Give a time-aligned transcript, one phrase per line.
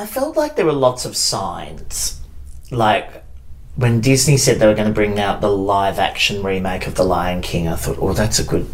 [0.00, 2.22] I felt like there were lots of signs.
[2.70, 3.22] Like
[3.76, 7.04] when Disney said they were going to bring out the live action remake of The
[7.04, 8.66] Lion King, I thought, oh, that's a good.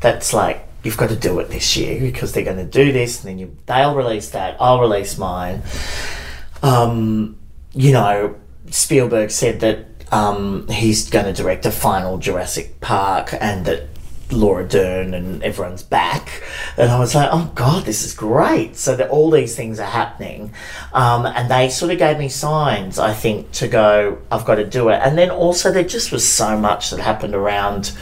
[0.00, 3.24] That's like you've got to do it this year because they're going to do this,
[3.24, 4.56] and then you, they'll release that.
[4.60, 5.64] I'll release mine.
[6.62, 7.38] Um,
[7.72, 8.36] you know,
[8.70, 13.88] Spielberg said that um, he's going to direct a final Jurassic Park, and that
[14.30, 16.42] Laura Dern and everyone's back.
[16.76, 18.76] And I was like, oh God, this is great.
[18.76, 20.52] So that all these things are happening.
[20.92, 24.66] Um, and they sort of gave me signs, I think, to go, I've got to
[24.66, 25.00] do it.
[25.02, 27.92] And then also, there just was so much that happened around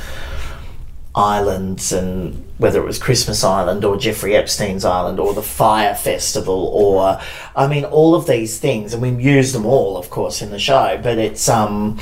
[1.15, 6.67] islands and whether it was Christmas Island or Jeffrey Epstein's Island or the Fyre Festival
[6.67, 7.21] or
[7.55, 10.59] I mean all of these things and we used them all of course in the
[10.59, 12.01] show but it's um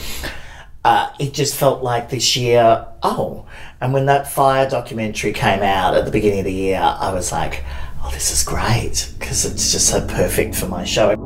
[0.84, 3.46] uh, it just felt like this year oh
[3.82, 7.32] and when that Fyre documentary came out at the beginning of the year, I was
[7.32, 7.64] like,
[8.04, 11.16] oh, this is great because it's just so perfect for my show.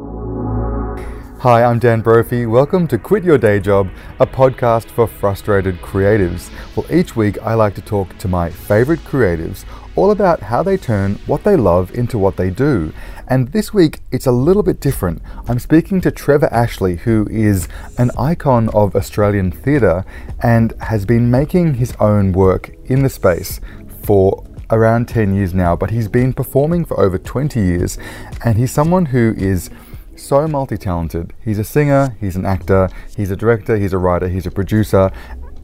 [1.40, 2.46] Hi, I'm Dan Brophy.
[2.46, 3.90] Welcome to Quit Your Day Job,
[4.20, 6.50] a podcast for frustrated creatives.
[6.74, 10.76] Well, each week I like to talk to my favorite creatives all about how they
[10.76, 12.92] turn what they love into what they do.
[13.26, 15.20] And this week, it's a little bit different.
[15.48, 17.66] I'm speaking to Trevor Ashley, who is
[17.98, 20.04] an icon of Australian theatre
[20.42, 23.60] and has been making his own work in the space
[24.02, 27.98] for around 10 years now, but he's been performing for over 20 years.
[28.44, 29.70] And he's someone who is
[30.14, 31.32] so multi talented.
[31.44, 35.10] He's a singer, he's an actor, he's a director, he's a writer, he's a producer,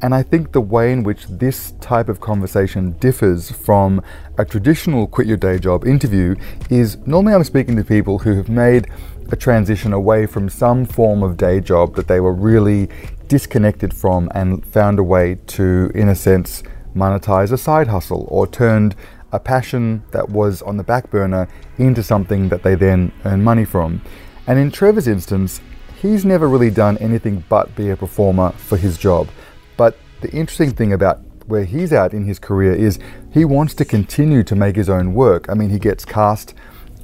[0.03, 4.03] and I think the way in which this type of conversation differs from
[4.36, 6.34] a traditional quit your day job interview
[6.69, 8.89] is normally I'm speaking to people who have made
[9.31, 12.89] a transition away from some form of day job that they were really
[13.28, 16.64] disconnected from and found a way to, in a sense,
[16.97, 18.97] monetize a side hustle or turned
[19.31, 23.64] a passion that was on the back burner into something that they then earn money
[23.64, 24.03] from.
[24.48, 25.61] And in Trevor's instance,
[26.03, 29.28] he's never really done anything but be a performer for his job.
[29.77, 32.99] But the interesting thing about where he's at in his career is
[33.33, 35.47] he wants to continue to make his own work.
[35.49, 36.55] I mean, he gets cast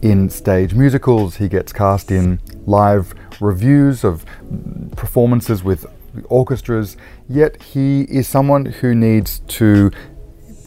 [0.00, 4.24] in stage musicals, he gets cast in live reviews of
[4.96, 5.86] performances with
[6.28, 6.96] orchestras,
[7.28, 9.90] yet he is someone who needs to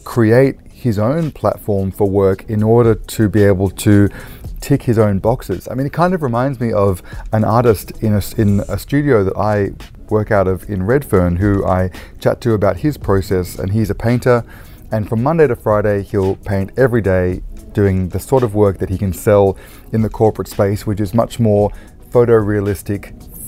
[0.04, 4.08] create his own platform for work in order to be able to
[4.60, 5.68] tick his own boxes.
[5.70, 7.02] I mean, it kind of reminds me of
[7.32, 9.72] an artist in a, in a studio that I
[10.12, 11.90] work out of in Redfern, who I
[12.20, 13.58] chat to about his process.
[13.58, 14.44] And he's a painter,
[14.92, 17.42] and from Monday to Friday, he'll paint every day,
[17.72, 19.56] doing the sort of work that he can sell
[19.92, 21.70] in the corporate space, which is much more
[22.10, 23.02] photorealistic,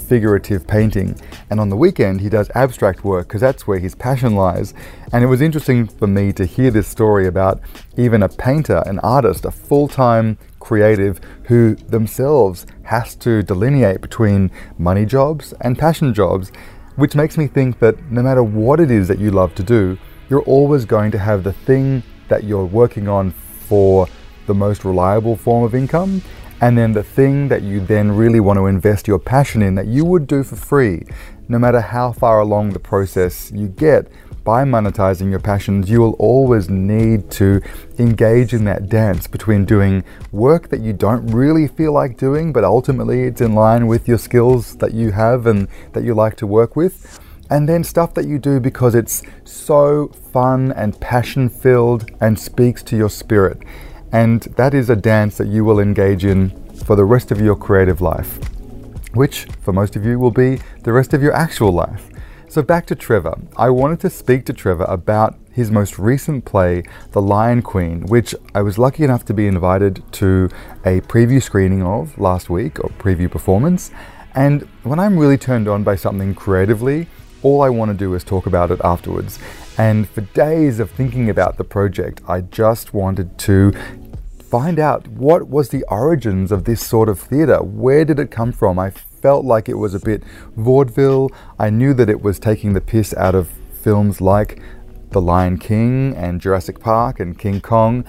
[0.05, 1.19] figurative painting.
[1.51, 4.75] And on the weekend, he does abstract work because that's where his passion lies.
[5.13, 7.61] And it was interesting for me to hear this story about
[7.97, 14.51] even a painter, an artist, a full time creative who themselves has to delineate between
[14.79, 16.51] money jobs and passion jobs,
[16.97, 19.99] which makes me think that no matter what it is that you love to do,
[20.31, 24.07] you're always going to have the thing that you're working on for
[24.47, 26.23] the most reliable form of income,
[26.65, 29.87] and then the thing that you then really want to invest your passion in that
[29.87, 31.05] you would do for free,
[31.47, 34.11] no matter how far along the process you get
[34.45, 37.61] by monetizing your passions, you will always need to
[37.99, 42.65] engage in that dance between doing work that you don't really feel like doing, but
[42.65, 46.47] ultimately it's in line with your skills that you have and that you like to
[46.47, 47.21] work with.
[47.51, 52.83] And then stuff that you do because it's so fun and passion filled and speaks
[52.85, 53.59] to your spirit.
[54.15, 56.51] And that is a dance that you will engage in
[56.85, 58.39] for the rest of your creative life,
[59.13, 62.11] which for most of you will be the rest of your actual life.
[62.49, 63.37] So back to Trevor.
[63.57, 68.37] I wanted to speak to Trevor about his most recent play, The Lyin' Queen, which
[68.55, 70.49] I was lucky enough to be invited to
[70.85, 73.91] a preview screening of last week, or preview performance.
[74.37, 77.09] And when I'm really turned on by something creatively,
[77.43, 79.41] all I want to do is talk about it afterwards.
[79.77, 83.73] And for days of thinking about the project, I just wanted to
[84.51, 87.63] find out what was the origins of this sort of theatre.
[87.63, 88.79] Where did it come from?
[88.79, 90.23] I felt like it was a bit
[90.57, 91.31] vaudeville.
[91.59, 93.49] I knew that it was taking the piss out of
[93.83, 94.61] films like
[95.11, 98.05] The Lion King and Jurassic Park and King Kong.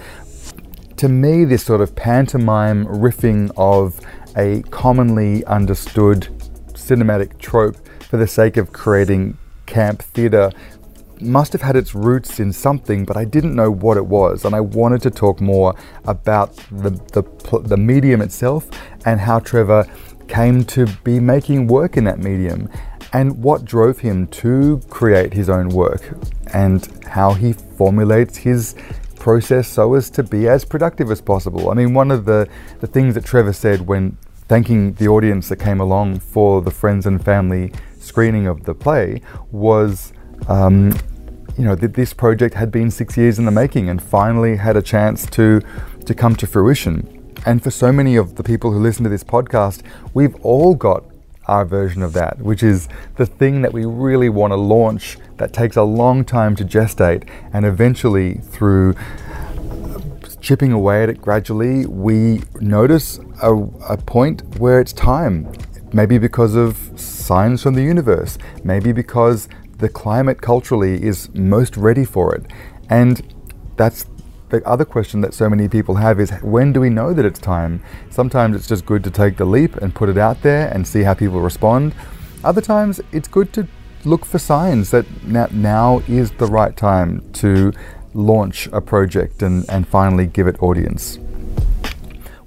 [0.98, 4.00] To me, this sort of pantomime riffing of
[4.38, 6.28] a commonly understood
[6.74, 10.52] cinematic trope for the sake of creating camp theatre
[11.22, 14.46] must have had its roots in something, but I didn't know what it was.
[14.46, 15.76] And I wanted to talk more
[16.06, 18.70] about the, the, the medium itself
[19.06, 19.86] and how Trevor
[20.28, 22.70] came to be making work in that medium
[23.14, 26.02] and what drove him to create his own work
[26.54, 28.76] and how he formulates his
[29.16, 31.70] process so as to be as productive as possible.
[31.70, 32.48] I mean, one of the,
[32.80, 37.06] the things that Trevor said when thanking the audience that came along for the friends
[37.06, 39.22] and family screening of the play
[39.52, 40.14] was,
[40.48, 40.92] um,
[41.58, 44.76] you know, that this project had been six years in the making and finally had
[44.76, 45.62] a chance to
[46.06, 47.34] to come to fruition.
[47.46, 49.82] And for so many of the people who listen to this podcast,
[50.14, 51.04] we've all got
[51.48, 52.88] our version of that, which is
[53.18, 57.28] the thing that we really want to launch that takes a long time to gestate,
[57.54, 58.96] and eventually through
[60.42, 63.54] chipping away at it gradually, we notice a,
[63.90, 65.52] a point where it's time.
[65.94, 69.48] Maybe because of signs from the universe, maybe because
[69.78, 72.46] the climate culturally is most ready for it.
[72.90, 73.34] And
[73.76, 74.06] that's
[74.50, 77.40] the other question that so many people have is when do we know that it's
[77.40, 77.84] time?
[78.10, 81.02] Sometimes it's just good to take the leap and put it out there and see
[81.02, 81.94] how people respond.
[82.44, 83.68] Other times it's good to
[84.06, 85.06] look for signs that
[85.52, 87.74] now is the right time to
[88.14, 91.20] launch a project and, and finally give it audience.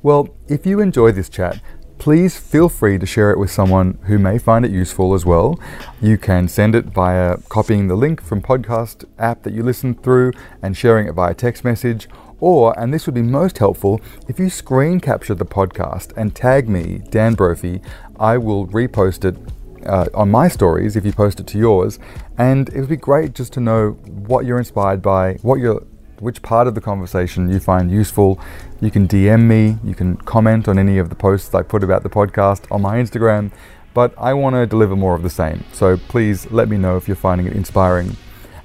[0.03, 1.61] Well, if you enjoy this chat,
[1.99, 5.59] please feel free to share it with someone who may find it useful as well.
[6.01, 10.33] You can send it via copying the link from podcast app that you listen through
[10.63, 12.09] and sharing it via text message.
[12.41, 16.69] Or, and this would be most helpful, if you screen capture the podcast and tag
[16.69, 17.83] me, Dan Brophy,
[18.19, 19.37] I will repost it
[19.85, 21.99] uh, on my stories if you post it to yours.
[22.37, 25.85] And it would be great just to know what you're inspired by, what you're
[26.21, 28.41] which part of the conversation you find useful.
[28.81, 32.03] You can DM me, you can comment on any of the posts I put about
[32.03, 33.53] the podcast on my Instagram,
[33.95, 35.65] but I want to deliver more of the same.
[35.73, 38.17] So please let me know if you're finding it inspiring.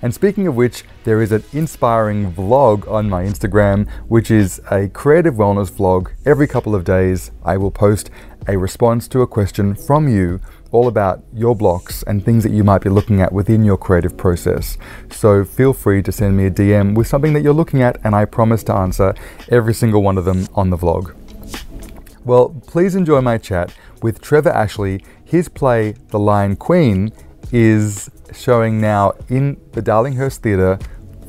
[0.02, 4.90] And speaking of which, there is an inspiring vlog on my Instagram, which is a
[4.90, 6.12] creative wellness vlog.
[6.26, 8.10] Every couple of days, I will post
[8.46, 10.42] a response to a question from you
[10.74, 14.18] all about your blocks and things that you might be looking at within your creative
[14.18, 14.78] process.
[15.10, 18.16] So feel free to send me a DM with something that you're looking at, and
[18.16, 19.14] I promise to answer
[19.50, 21.16] every single one of them on the vlog.
[22.26, 25.04] Well, please enjoy my chat with Trevor Ashley.
[25.24, 27.12] His play, The Lyin' Queen,
[27.52, 30.80] is showing now in the Darlinghurst Theatre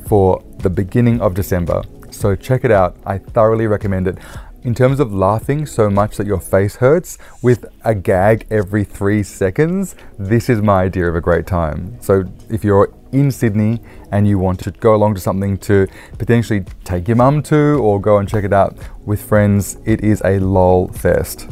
[0.07, 1.83] for the beginning of December.
[2.09, 2.97] So check it out.
[3.05, 4.17] I thoroughly recommend it
[4.65, 9.21] in terms of laughing so much that your face hurts with a gag every three
[9.21, 11.95] seconds, this is my idea of a great time.
[12.01, 13.79] So if you're in Sydney
[14.11, 18.01] and you want to go along to something to potentially take your mum to or
[18.01, 18.75] go and check it out
[19.05, 21.47] with friends, it is a lol fest.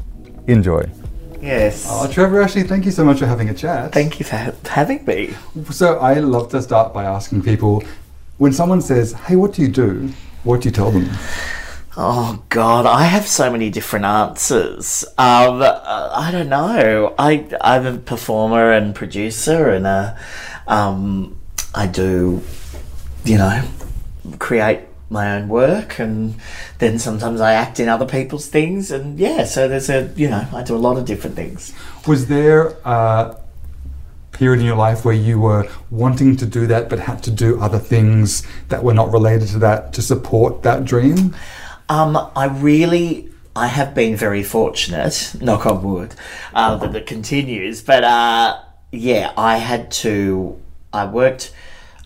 [0.48, 0.84] Enjoy.
[1.40, 1.86] Yes.
[1.88, 3.92] Oh, Trevor, Ashley, thank you so much for having a chat.
[3.92, 5.36] Thank you for ha- having me.
[5.70, 7.84] So I love to start by asking people
[8.38, 10.10] when someone says, "Hey, what do you do?"
[10.44, 11.10] What do you tell them?
[11.96, 15.06] Oh God, I have so many different answers.
[15.16, 17.14] Um, I don't know.
[17.20, 20.16] I I'm a performer and producer, and uh,
[20.68, 21.40] um,
[21.76, 22.42] I do,
[23.24, 23.64] you know,
[24.40, 24.80] create
[25.12, 26.34] my own work, and
[26.80, 29.44] then sometimes I act in other people's things, and yeah.
[29.44, 31.76] So there's a you know I do a lot of different things.
[32.08, 33.38] Was there a
[34.32, 37.62] period in your life where you were wanting to do that, but had to do
[37.62, 41.36] other things that were not related to that to support that dream?
[41.90, 46.16] Um, I really, I have been very fortunate, knock on wood,
[46.54, 47.82] uh, that it continues.
[47.82, 48.60] But uh,
[48.92, 50.60] yeah, I had to,
[50.92, 51.54] I worked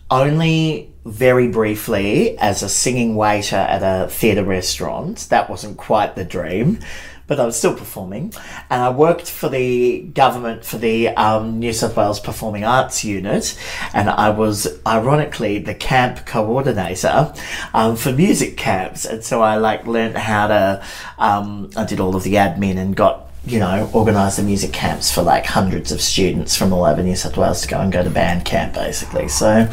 [0.09, 5.27] only very briefly as a singing waiter at a theatre restaurant.
[5.29, 6.79] That wasn't quite the dream
[7.27, 8.33] but I was still performing.
[8.69, 13.57] And I worked for the government for the um, New South Wales Performing Arts Unit,
[13.93, 17.33] and I was ironically the camp coordinator
[17.73, 19.05] um, for music camps.
[19.05, 20.83] And so I like learned how to.
[21.19, 25.09] Um, I did all of the admin and got you know, organise the music camps
[25.09, 28.03] for like hundreds of students from all over New South Wales to go and go
[28.03, 29.29] to band camp, basically.
[29.29, 29.69] So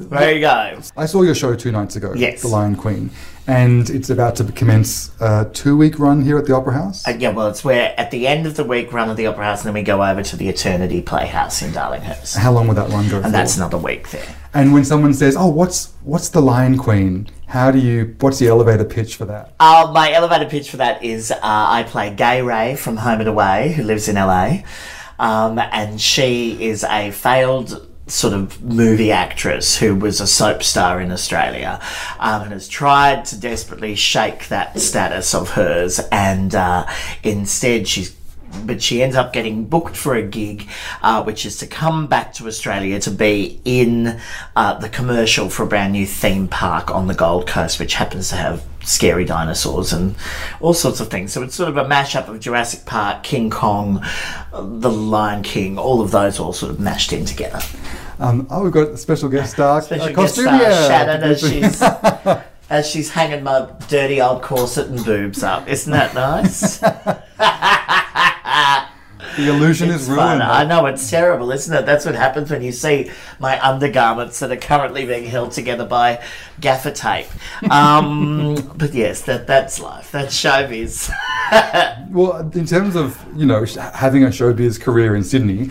[0.00, 0.80] there you go.
[0.96, 2.14] I saw your show two nights ago.
[2.14, 2.40] Yes.
[2.40, 3.10] The Lyin' Queen
[3.46, 7.06] and it's about to commence a two week run here at the Opera House.
[7.06, 9.44] Uh, yeah, well, it's where at the end of the week run at the Opera
[9.44, 12.36] House, and then we go over to the Eternity Playhouse in Darlinghurst.
[12.36, 13.16] How long will that run go?
[13.16, 13.30] And for?
[13.30, 14.34] that's another week there.
[14.54, 18.16] And when someone says, "Oh, what's what's the Lyin' Queen?" How do you?
[18.20, 19.54] What's the elevator pitch for that?
[19.60, 23.28] Uh, my elevator pitch for that is uh, I play Gay Ray from Home and
[23.28, 24.62] Away, who lives in LA,
[25.18, 31.00] um, and she is a failed sort of movie actress who was a soap star
[31.00, 31.80] in Australia
[32.18, 36.86] um, and has tried to desperately shake that status of hers and uh,
[37.22, 38.14] instead she's
[38.64, 40.68] but she ends up getting booked for a gig,
[41.02, 44.20] uh, which is to come back to Australia to be in
[44.54, 48.28] uh, the commercial for a brand new theme park on the Gold Coast, which happens
[48.28, 50.14] to have scary dinosaurs and
[50.60, 51.32] all sorts of things.
[51.32, 54.04] So it's sort of a mashup of Jurassic Park, King Kong,
[54.52, 57.60] The Lion King, all of those all sort of mashed in together.
[58.18, 61.82] Um, oh, we've got a special guest star, special guest star Shannon, as she's
[62.70, 65.68] as she's hanging my dirty old corset and boobs up.
[65.68, 66.80] Isn't that nice?
[69.36, 70.38] The illusion It's is fun.
[70.38, 70.42] ruined.
[70.42, 71.86] I know it's terrible, isn't it?
[71.86, 73.10] That's what happens when you see
[73.40, 76.22] my undergarments that are currently being held together by
[76.60, 77.26] gaffer tape.
[77.70, 80.10] Um, but yes, that that's life.
[80.10, 81.10] That's showbiz.
[82.10, 83.64] Well, in terms of you know
[83.94, 85.66] having a showbiz career in Sydney,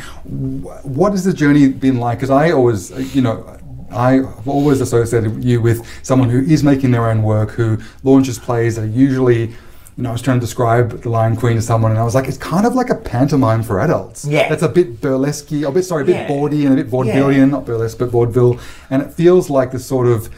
[0.83, 2.17] what has the journey been like?
[2.19, 3.57] Because I always, you know,
[3.91, 8.75] I've always associated you with someone who is making their own work, who launches plays
[8.75, 9.53] that are usually.
[9.97, 12.15] You know, I was trying to describe The Lyin' Queen to someone, and I was
[12.15, 14.25] like, it's kind of like a pantomime for adults.
[14.25, 14.49] Yeah.
[14.49, 16.27] That's a bit burlesque a bit, sorry, a bit Yeah.
[16.27, 18.59] bawdy and a bit vaudevillian, not burlesque, but vaudeville.
[18.89, 20.29] And it feels like this sort of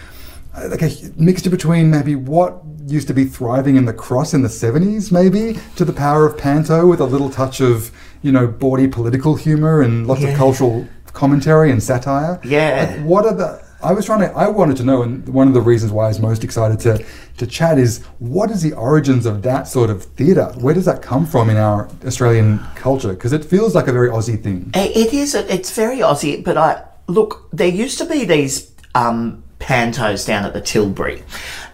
[0.57, 4.41] uh, like a mixture between maybe what used to be thriving in the cross in
[4.41, 8.47] the 70s maybe to the power of panto with a little touch of you know
[8.47, 10.29] bawdy political humor and lots Yeah.
[10.29, 12.95] of cultural commentary and satire Yeah.
[12.97, 15.53] Like, what are the i was trying to i wanted to know and one of
[15.53, 17.03] the reasons why i was most excited to
[17.37, 21.01] to chat is what is the origins of that sort of theatre where does that
[21.01, 25.05] come from in our australian culture because it feels like a very aussie thing It
[25.05, 25.35] it is.
[25.35, 27.47] It's very Aussie, but I look.
[27.51, 31.23] There used to be these um, pantos down at the Tilbury,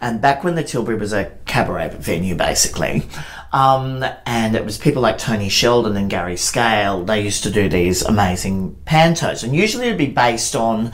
[0.01, 3.03] and back when the Tilbury was a cabaret venue, basically,
[3.53, 7.05] um, and it was people like Tony Sheldon and Gary Scale.
[7.05, 10.91] They used to do these amazing pantos, and usually it'd be based on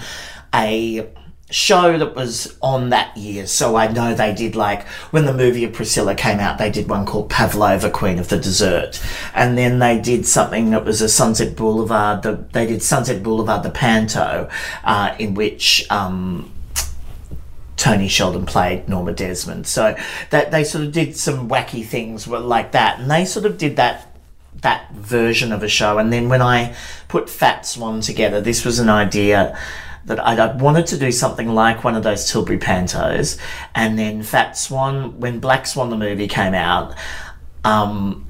[0.54, 1.10] a
[1.50, 3.48] show that was on that year.
[3.48, 6.90] So I know they did like when the movie of Priscilla came out, they did
[6.90, 9.02] one called Pavlova, Queen of the Dessert,
[9.34, 12.24] and then they did something that was a Sunset Boulevard.
[12.24, 14.50] The, they did Sunset Boulevard, the Panto,
[14.84, 15.90] uh, in which.
[15.90, 16.54] Um,
[17.78, 19.96] Tony Sheldon played Norma Desmond, so
[20.32, 23.76] that they sort of did some wacky things like that, and they sort of did
[23.76, 24.18] that
[24.62, 26.00] that version of a show.
[26.00, 26.76] And then when I
[27.08, 29.56] put Fat Swan together, this was an idea
[30.08, 33.38] that I'd, I'd wanted to do something like one of those Tilbury Pantos.
[33.76, 36.96] And then Fat Swan, when Black Swan the movie came out,
[37.64, 38.26] um,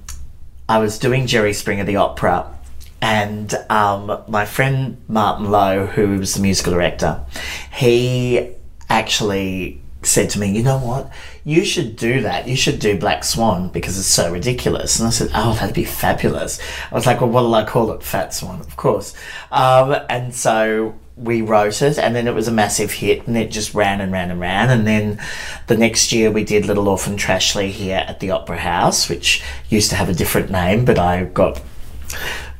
[0.67, 2.53] I was doing Jerry Springer the opera.
[2.99, 7.23] And um, my friend Martin Lowe, who was the musical director,
[7.71, 8.51] he
[8.89, 11.11] actually said to me, You know what?
[11.43, 12.47] You should do that.
[12.47, 14.99] You should do Black Swan because it's so ridiculous.
[14.99, 16.59] And I said, Oh, that'd be fabulous.
[16.91, 18.03] I was like, Well, what'll I call it?
[18.03, 19.13] Fat Swan, of course.
[19.51, 23.49] Um, and so we wrote it, and then it was a massive hit, and it
[23.49, 24.69] just ran and ran and ran.
[24.69, 25.19] And then
[25.65, 29.89] the next year, we did Little Orphan Trashley here at the Opera House, which used
[29.89, 31.61] to have a different name, but I got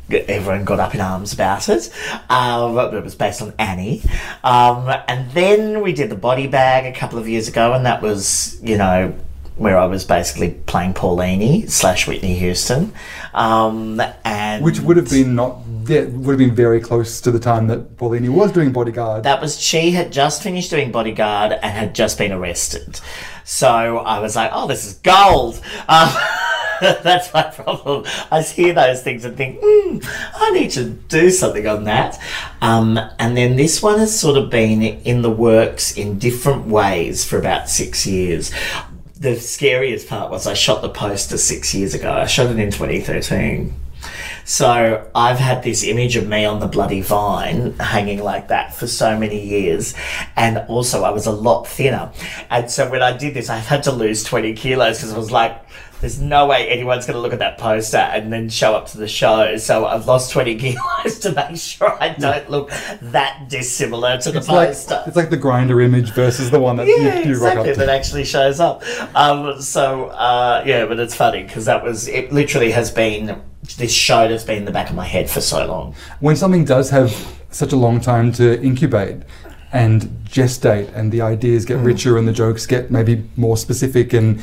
[0.09, 1.91] everyone got up in arms about it.
[2.29, 4.01] Um, but it was based on Annie.
[4.43, 8.01] Um, and then we did the body bag a couple of years ago, and that
[8.01, 9.13] was, you know,
[9.57, 12.93] where I was basically playing Paulini slash Whitney Houston.
[13.33, 17.39] Um, and which would have been not yeah, would have been very close to the
[17.39, 21.63] time that Paulini was doing bodyguard that was she had just finished doing bodyguard and
[21.63, 22.99] had just been arrested.
[23.43, 25.61] So I was like, oh, this is gold.
[25.87, 26.09] Um,
[27.03, 28.05] that's my problem.
[28.31, 29.99] I hear those things and think, hmm,
[30.35, 32.19] I need to do something on that.
[32.61, 37.25] Um, and then this one has sort of been in the works in different ways
[37.25, 38.51] for about six years.
[39.19, 42.11] The scariest part was I shot the poster six years ago.
[42.11, 43.73] I shot it in 2013.
[44.47, 48.87] So I've had this image of me on the bloody vine hanging like that for
[48.87, 49.93] so many years.
[50.37, 52.13] And also I was a lot thinner.
[52.49, 55.31] And so when I did this, I had to lose 20 kilos because I was
[55.31, 55.61] like,
[55.99, 58.97] there's no way anyone's going to look at that poster and then show up to
[58.99, 59.57] the show.
[59.57, 62.69] So I've lost 20 kilos to make sure I don't look
[63.01, 65.03] that dissimilar to the it's like poster.
[65.07, 67.73] it's like the Grindr image versus the one that Yeah, you, you rock exactly.
[67.73, 68.83] That actually shows up.
[69.15, 72.31] Um, so uh, yeah, but it's funny because that was it.
[72.31, 73.41] Literally has been
[73.77, 75.95] this show that's been in the back of my head for so long.
[76.19, 77.11] when something does have
[77.49, 79.17] such a long time to incubate
[79.73, 81.67] and gestate and the ideas Mm.
[81.69, 84.39] get richer and the jokes get maybe more specific and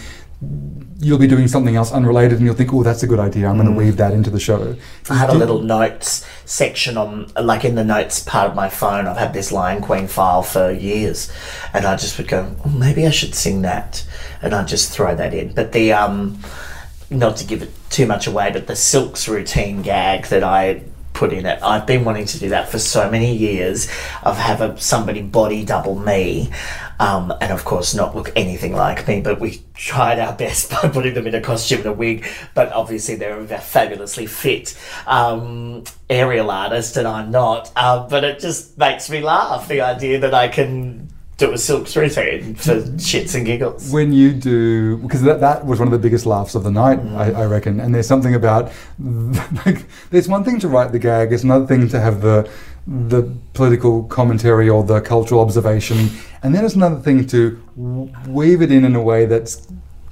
[1.01, 3.57] you'll be doing something else unrelated and you'll think oh that's a good idea i'm
[3.57, 4.75] going to weave that into the show
[5.05, 5.11] Mm.
[5.11, 9.07] I have a little notes section on, like in the notes part of my phone.
[9.07, 11.31] I've had this Lyin' Queen file for years,
[11.75, 14.07] and I just would go, oh, maybe I should sing that,
[14.41, 15.53] and I just throw that in.
[15.53, 16.41] But the um,
[17.11, 20.83] not to give it too much away, but the Silks routine gag that I
[21.15, 23.89] put in it, I've been wanting to do that for so many years.
[24.23, 26.51] Of have a, somebody body double me.
[27.01, 30.89] Um, and of course, not look anything like me, but we tried our best by
[30.89, 32.27] putting them in a costume and a wig.
[32.55, 37.73] But obviously, they're a fabulously fit um, aerial artist, and I'm not.
[37.77, 41.04] Um, but it just makes me laugh the idea that I can
[41.37, 43.91] do a Silks routine for shits and giggles.
[43.91, 47.01] when you do because that, that was one of the biggest laughs of the night
[47.01, 47.17] Mm.
[47.17, 48.71] I, I reckon and there's something about
[49.67, 52.49] like there's one thing to write the gag it's another thing to have the
[52.87, 53.23] the
[53.55, 56.09] political commentary or the cultural observation
[56.43, 57.61] and then it's another thing to
[58.29, 59.67] weave it in in a way that's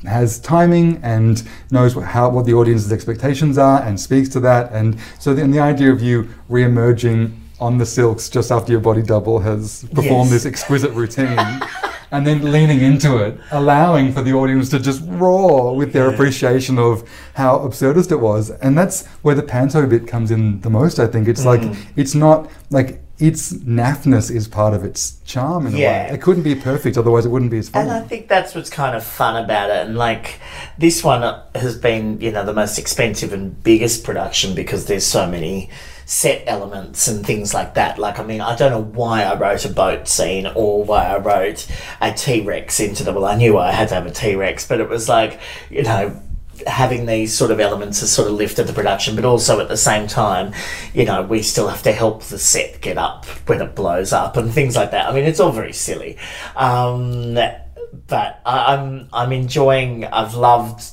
[0.05, 4.73] has timing and knows what, how what the audience's expectations are and speaks to that
[4.73, 9.02] and so then the idea of you re-emerging on the silks just after your body
[9.02, 10.42] double has performed Yes.
[10.42, 11.38] this exquisite routine
[12.12, 16.78] and then leaning into it, allowing for the audience to just roar with their appreciation
[16.78, 18.50] of how absurdist it was.
[18.50, 21.26] And that's where the panto bit comes in the most, I think.
[21.26, 21.76] It's like, mm.
[21.97, 26.11] it's not like its naffness is part of its charm in a way.
[26.12, 27.83] It couldn't be perfect, otherwise, it wouldn't be as fun.
[27.83, 27.92] And.
[27.92, 29.87] I think that's what's kind of fun about it.
[29.87, 30.40] And like
[30.76, 31.23] this one
[31.54, 35.71] has been, you know, the most expensive and biggest production because there's so many
[36.05, 37.99] set elements and things like that.
[37.99, 41.19] Like, I mean, I don't know why I wrote a boat scene or why I
[41.19, 41.67] wrote
[42.01, 43.13] a T Rex into the.
[43.13, 45.41] Well, I knew I had to have a T Rex, but it was like,
[45.71, 46.21] you know,
[46.67, 49.77] having these sort of elements has sort of lifted the production, but also at the
[49.77, 50.53] same time,
[50.95, 54.37] you know, we still have to help the set get up when it blows up
[54.37, 55.09] and things like that.
[55.09, 56.19] I mean, it's all very silly,
[56.57, 60.05] um, but I, I'm I'm enjoying.
[60.05, 60.85] I've loved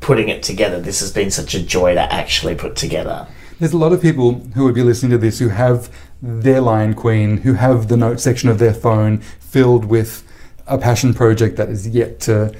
[0.00, 0.80] putting it together.
[0.80, 3.28] This has been such a joy to actually put together.
[3.60, 5.90] There's a lot of people who would be listening to this who have
[6.22, 10.26] their Lyin' Queen, who have the note section of their phone filled with
[10.66, 12.56] a passion project that is yet to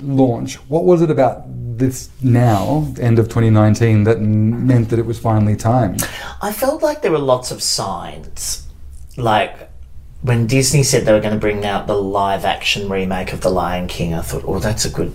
[0.00, 0.56] launch.
[0.68, 5.54] What was it about this now, end of 2019, that meant that it was finally
[5.54, 5.96] time?
[6.40, 8.66] I felt like there were lots of signs.
[9.16, 9.70] Like
[10.22, 13.50] when Disney said they were going to bring out the live action remake of The
[13.50, 15.14] Lion King, I thought, oh, that's a good.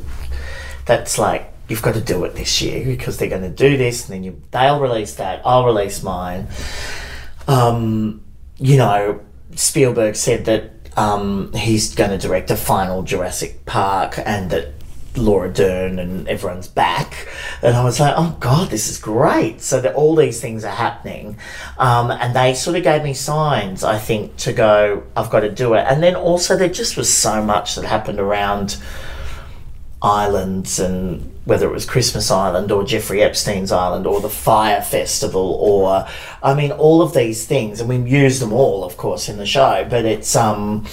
[0.86, 4.08] That's like, you've got to do it this year because they're going to do this
[4.08, 6.48] and then you, they'll release that, I'll release mine.
[7.48, 8.24] Um,
[8.58, 9.22] you know,
[9.56, 14.74] Spielberg said that um, he's going to direct a final Jurassic Park and that
[15.18, 17.28] Laura Dern and everyone's back.
[17.62, 19.62] And I was like, oh God, this is great.
[19.62, 21.38] So that all these things are happening.
[21.78, 25.52] Um, and they sort of gave me signs, I think, to go, I've got to
[25.52, 25.86] do it.
[25.88, 28.78] And then also, there just was so much that happened around
[30.02, 35.54] islands and whether it was Christmas Island or Jeffrey Epstein's Island or the Fyre Festival
[35.62, 36.06] or
[36.44, 39.46] I mean all of these things and we used them all of course in the
[39.46, 40.86] show but it's um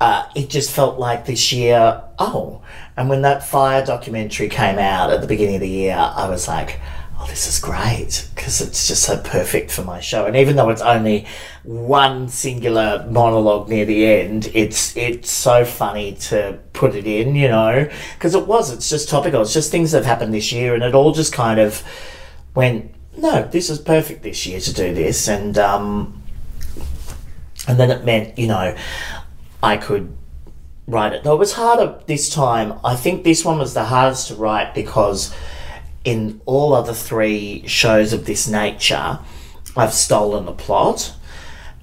[0.00, 2.62] uh, it just felt like this year oh.
[2.96, 6.46] And when that Fyre documentary came out at the beginning of the year I was
[6.46, 6.80] like
[7.24, 10.26] oh this is great because it's just so perfect for my show.
[10.26, 11.26] And even though it's only
[11.62, 17.48] one singular monologue near the end it's it's so funny to put it in you
[17.48, 17.88] know?
[18.14, 19.42] Because it was it's just topical.
[19.42, 21.82] It's just things that have happened this year and it all just kind of
[22.54, 25.28] went no this is perfect this year to do this.
[25.28, 26.22] And um
[27.66, 28.76] and then it meant you know
[29.62, 30.14] i could
[30.86, 31.24] write it.
[31.24, 32.78] Though it was harder this time.
[32.84, 35.34] I think this one was the hardest to write because
[36.04, 39.18] in all other three shows of this nature
[39.76, 41.14] i've stolen the plot.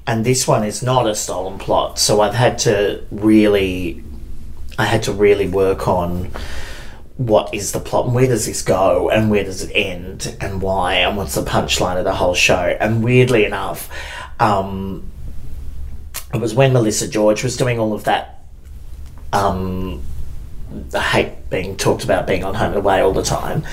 [0.08, 2.00] And this one is not a stolen plot.
[2.00, 4.04] So i've had to really
[4.78, 6.32] i had to really work on
[7.18, 10.62] what is the plot and where does this go and where does it end and
[10.62, 12.76] why and what's the punchline of the whole show.
[12.80, 13.90] And weirdly enough
[14.40, 15.12] um,
[16.34, 18.44] it was when melissa george was doing all of that
[19.34, 20.02] um,
[20.94, 23.64] I hate being talked about being on home and away all the time.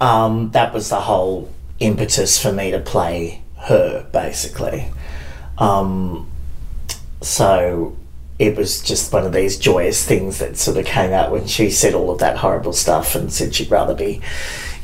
[0.00, 4.90] Um, that was the whole impetus for me to play her, basically.
[5.58, 6.30] Um,
[7.20, 7.96] so
[8.38, 11.70] it was just one of these joyous things that sort of came out when she
[11.70, 14.20] said all of that horrible stuff and said she'd rather be,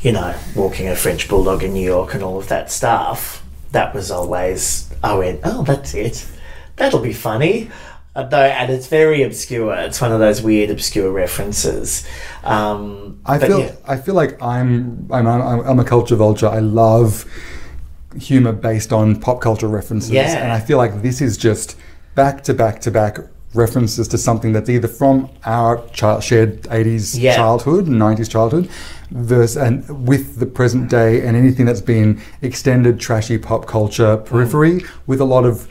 [0.01, 3.43] you know, walking a French bulldog in New York and all of that stuff.
[3.71, 6.27] That was always, I went, oh, that's it.
[6.75, 7.71] That'll be funny.
[8.15, 9.73] Uh, though, and it's very obscure.
[9.75, 12.07] It's one of those weird, obscure references.
[12.45, 13.75] Um, I feel yeah.
[13.85, 16.47] I feel like I'm I'm I'm, I'm a culture vulture.
[16.47, 17.25] I love
[18.17, 20.37] humor based on pop culture references, Yeah.
[20.43, 21.75] and I feel like this is just
[22.15, 23.17] back to back to back
[23.53, 27.35] references to something that's either from our child, shared 80s Yeah.
[27.35, 28.69] childhood 90s childhood
[29.11, 34.79] versus and with the present day and anything that's been extended trashy pop culture periphery
[34.81, 34.87] Mm.
[35.07, 35.67] with a lot of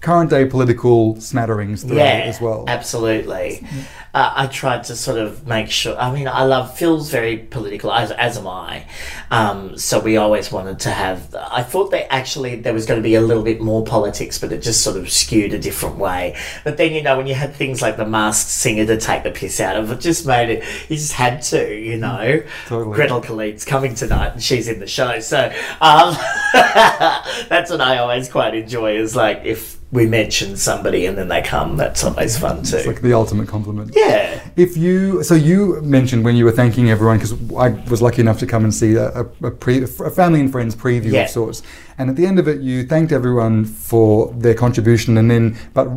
[0.00, 2.64] current day political smatterings throughout yeah, as well.
[2.68, 3.66] Absolutely.
[4.14, 5.98] Uh, I tried to sort of make sure.
[5.98, 8.86] I mean, I love Phil's very political, as, as am I.
[9.30, 11.34] Um, so we always wanted to have.
[11.34, 14.52] I thought that actually there was going to be a little bit more politics, but
[14.52, 16.36] it just sort of skewed a different way.
[16.64, 19.30] But then you know when you had things like the masked singer to take the
[19.30, 20.64] piss out of, it just made it.
[20.88, 22.42] You just had to, you know.
[22.66, 22.94] Totally.
[22.94, 25.18] Gretel Killeen's coming tonight, and she's in the show.
[25.20, 26.16] So um,
[26.52, 28.96] that's what I always quite enjoy.
[28.96, 31.76] Is like if we mention somebody and then they come.
[31.78, 32.76] That's always fun too.
[32.76, 33.92] It's like the ultimate compliment.
[33.96, 34.40] yeah.
[34.56, 38.38] If you, so you mentioned when you were thanking everyone, because I was lucky enough
[38.40, 41.22] to come and see a, a, a, pre, a family and friends preview Yeah.
[41.24, 41.62] of sorts,
[41.96, 45.88] and at the end of it, you thanked everyone for their contribution, and then but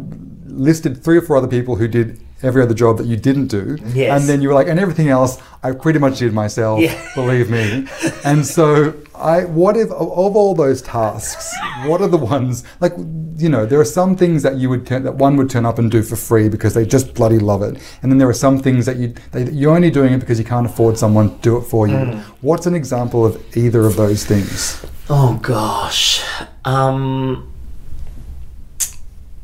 [0.46, 3.78] listed three or four other people who did every other job that you didn't do,
[3.94, 4.20] Yes.
[4.20, 6.96] and then you were like, and everything else I pretty much did myself, Yeah.
[7.16, 7.88] believe me.
[8.26, 11.54] And so I, what if of, all those tasks,
[11.86, 12.94] what are the ones like?
[13.38, 15.80] You know, there are some things that you would turn, that one would turn up
[15.80, 18.60] and do for free because they just bloody love it, and then there are some
[18.60, 21.58] things that you they, you're only doing it because you can't afford someone to do
[21.58, 21.98] it for you.
[22.42, 24.84] What's an example of either of those things?
[25.10, 26.24] Oh gosh.
[26.66, 27.52] Um,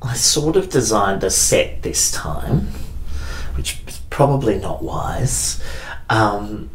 [0.02, 2.68] I sort of designed a set this time,
[3.58, 5.64] which is probably not wise,
[6.10, 6.70] um,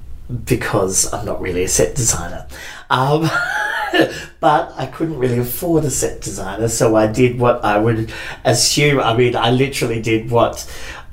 [0.45, 2.47] because I'm not really a set designer.
[2.91, 3.23] Um,
[4.41, 8.13] but I couldn't really afford a set designer, so I did what I would
[8.45, 9.01] assume.
[9.01, 10.69] I mean, I literally did what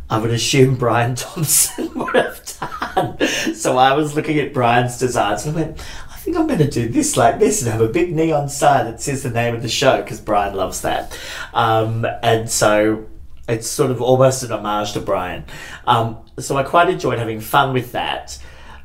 [0.10, 3.28] I would assume Brian Thomson would have done.
[3.54, 5.80] So I was looking at Brian's designs and I went,
[6.12, 8.86] I think I'm going to do this like this and have a big neon sign
[8.86, 11.18] that says the name of the show because Brian loves that.
[11.54, 13.06] Um, and so
[13.50, 15.44] it's sort of almost an homage to Brian.
[15.88, 18.38] Um, so I quite enjoyed having fun with that.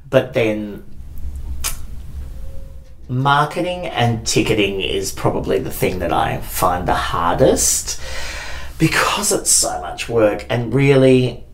[0.08, 0.84] But then
[3.08, 8.00] marketing and ticketing is probably the thing that I find the hardest
[8.78, 11.44] because it's so much work and really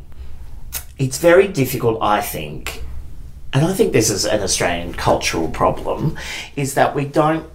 [0.97, 2.85] it's very difficult I think
[3.53, 6.17] and I think this is an Australian cultural problem
[6.55, 7.51] is that we don't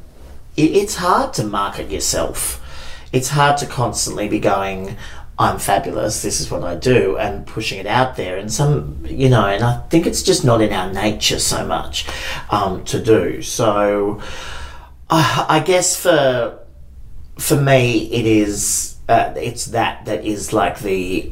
[0.57, 2.61] it, it's hard to market yourself
[3.13, 4.97] it's hard to constantly be going
[5.37, 8.37] I'm fabulous this is what I do and pushing it out there.
[8.37, 12.07] And some you know and I think it's just not in our nature so much
[12.49, 13.41] um, to do.
[13.41, 14.21] So
[15.09, 16.59] I, I guess for
[17.37, 21.31] for me it is uh, it's that that is like the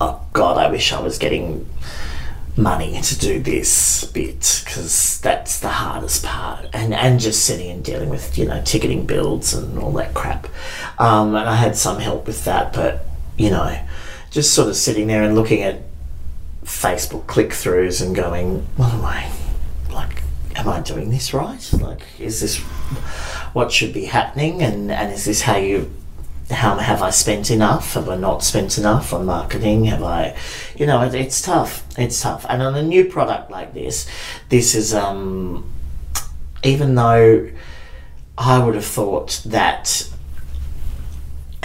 [0.00, 1.68] oh god I wish I was getting
[2.56, 6.68] money to do this bit because that's the hardest part.
[6.72, 10.48] And and just sitting and dealing with you know ticketing builds and all that crap.
[10.98, 13.08] Um, and I had some help with that but
[13.40, 13.78] you know
[14.30, 15.80] just sort of sitting there and looking at
[16.64, 19.30] Facebook click-throughs and going what am I
[19.90, 20.22] like
[20.56, 22.58] am I doing this right like is this
[23.54, 25.90] what should be happening and and is this how you
[26.50, 27.94] how have I spent enough?
[27.94, 29.84] Have I not spent enough on marketing?
[29.84, 30.36] Have I,
[30.76, 31.86] you know, it, it's tough.
[31.96, 32.44] It's tough.
[32.48, 34.08] And on a new product like this,
[34.48, 35.70] this is um,
[36.64, 37.50] even though
[38.36, 40.10] I would have thought that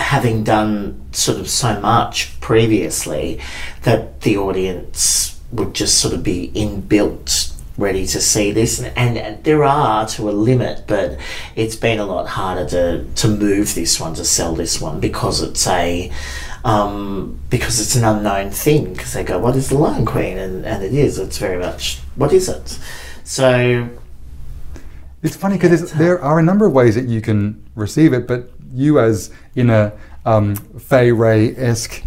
[0.05, 3.39] having done sort of so much previously,
[3.81, 8.79] that the audience would just sort of be inbuilt ready to see this.
[8.79, 11.19] And, and, there are to a limit but
[11.55, 15.41] it's been a lot harder to to move this one to sell this one because
[15.41, 16.11] it's a
[16.63, 20.37] um, because it's an unknown thing because they go what is the Lyin' Queen?
[20.37, 21.17] And, and it is.
[21.19, 22.79] It's very much what is it?
[23.23, 23.89] So
[25.23, 28.54] It's funny because there are a number of ways that you can receive it, but
[28.73, 29.93] you, as in a
[30.25, 32.03] um, Fay Ray esque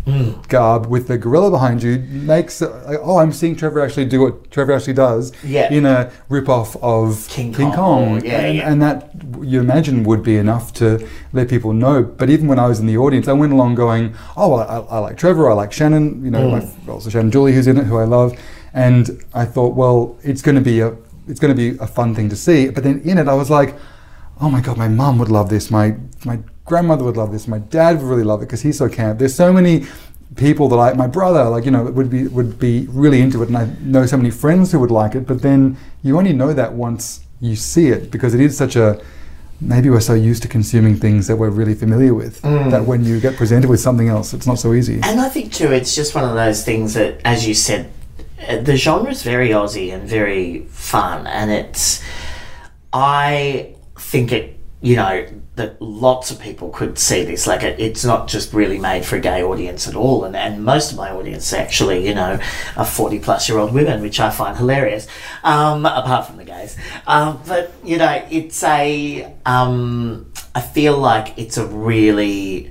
[0.49, 4.21] garb with the gorilla behind you, makes uh, like, oh, I'm seeing Trevor actually do
[4.23, 5.73] what Trevor actually does Yeah.
[5.73, 8.19] in a rip off of King King Kong.
[8.19, 8.71] Kong, Yeah, and, yeah.
[8.73, 12.03] and that you imagine would be enough to let people know.
[12.03, 14.79] But even when I was in the audience, I went along going, oh, I, I,
[14.81, 16.89] I like Trevor, I like Shannon, you know, Mm.
[16.89, 18.37] also Shannon Julie, who's in it, who I love,
[18.75, 20.97] and I thought, well, it's going to be a
[21.29, 22.71] it's going to be a fun thing to see.
[22.71, 23.77] But then in it, I was like,
[24.41, 25.71] oh my god, my mum would love this.
[25.71, 27.49] My my grandmother would love this.
[27.49, 29.19] My dad would really love it because he's so camp.
[29.19, 29.87] There's so many
[30.37, 33.49] people that I, my brother, like you know, would be would be really into it,
[33.49, 35.27] and I know so many friends who would like it.
[35.27, 39.01] But then you only know that once you see it because it is such a
[39.61, 43.19] maybe we're so used to consuming things that we're really familiar with that when you
[43.19, 45.01] get presented with something else, it's not so easy.
[45.03, 47.91] And I think too, it's just one of those things that, as you said,
[48.47, 52.03] uh, the genre is very Aussie and very fun, and it's.
[52.93, 53.75] I
[54.09, 57.47] think it, you know, that lots of people could see this.
[57.47, 60.65] Like, it, it's not just really made for a gay audience at all, and, and
[60.65, 62.41] most of my audience actually, you know,
[62.77, 65.07] are forty plus year old women, which I find hilarious.
[65.45, 69.35] Um, apart from the gays, um, but you know, it's a.
[69.45, 72.71] Um, I feel like it's a really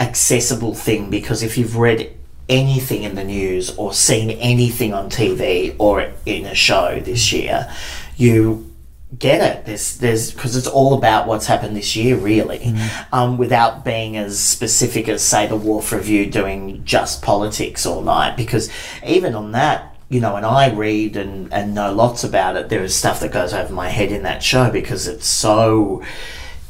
[0.00, 2.12] accessible thing because if you've read
[2.48, 7.72] anything in the news or seen anything on TV or in a show this year,
[8.16, 8.71] you
[9.18, 9.66] get it.
[9.66, 12.74] There's there's because it's all about what's happened this year, really,
[13.12, 18.36] um, without being as specific as say the Wharf Review doing just politics all night.
[18.36, 18.70] Because
[19.06, 19.88] even on that.
[20.08, 22.68] You know, and I read and, and know lots about it.
[22.68, 26.02] There is stuff that goes over my head in that show because it's so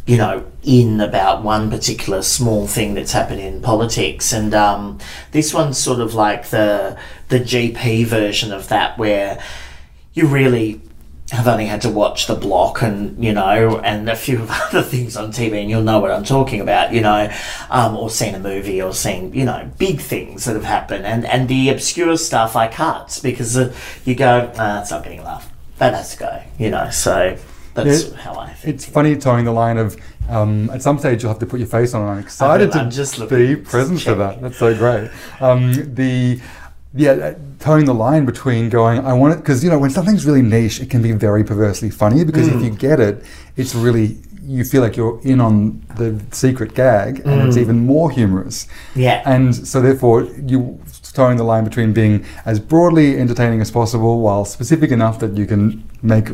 [0.07, 4.99] you know, in about one particular small thing that's happened in politics, and um,
[5.31, 6.97] this one's sort of like the
[7.29, 9.43] the GP version of that, where
[10.13, 10.81] you really
[11.33, 15.17] have only had to watch the block and you know and a few other things
[15.17, 17.33] on TV and you'll know what I'm talking about you know
[17.71, 21.25] um, or seen a movie or seen you know big things that have happened and
[21.27, 23.73] and the obscure stuff I cut because uh,
[24.05, 27.37] you go ah, it's not getting a laugh that has to go you know so
[27.75, 29.97] that's Yeah, how I think It's funny towing the line of
[30.29, 32.07] um, at some stage you'll have to put your face on.
[32.07, 34.41] I'm excited I'm to just be present for that.
[34.41, 35.11] That's so great.
[35.41, 36.41] Um, the
[36.95, 40.25] yeah, uh, towing the line between going, I want it because you know when something's
[40.27, 42.57] really niche, it can be very perversely funny because Mm.
[42.57, 43.25] if you get it,
[43.57, 48.11] it's really you feel like you're in on the secret gag and it's even more
[48.11, 48.65] humorous.
[48.95, 49.01] Mm.
[49.07, 50.81] yeah And so, therefore, you
[51.15, 55.47] towing the line between being as broadly entertaining as possible while specific enough that you
[55.47, 56.31] can make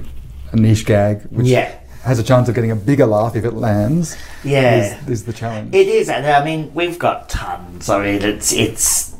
[0.52, 1.68] a niche gag, which Yeah.
[2.04, 4.16] has a chance of getting a bigger laugh if it lands.
[4.42, 4.76] Yeah.
[5.02, 5.74] is, is the challenge.
[5.74, 7.90] It is, and I mean, we've got tons.
[7.90, 9.14] I mean, it's it's.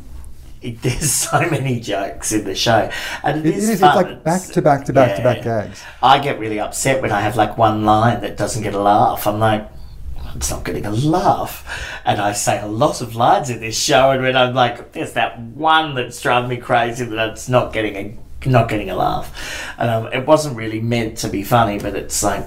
[0.61, 2.90] It, there's so many jokes in the show,
[3.23, 3.68] and It is.
[3.68, 5.83] It's like back to back to back to back gags.
[6.03, 9.27] I get really upset when I have like one line that doesn't get a laugh.
[9.27, 9.68] I'm like,
[10.35, 14.11] it's not getting a laugh, and I say a lot of lines in this show,
[14.11, 18.49] and when I'm like, there's that one that's driving me crazy that's not getting a
[18.49, 22.23] not getting a laugh, and um, it wasn't really meant to be funny, but it's
[22.23, 22.47] like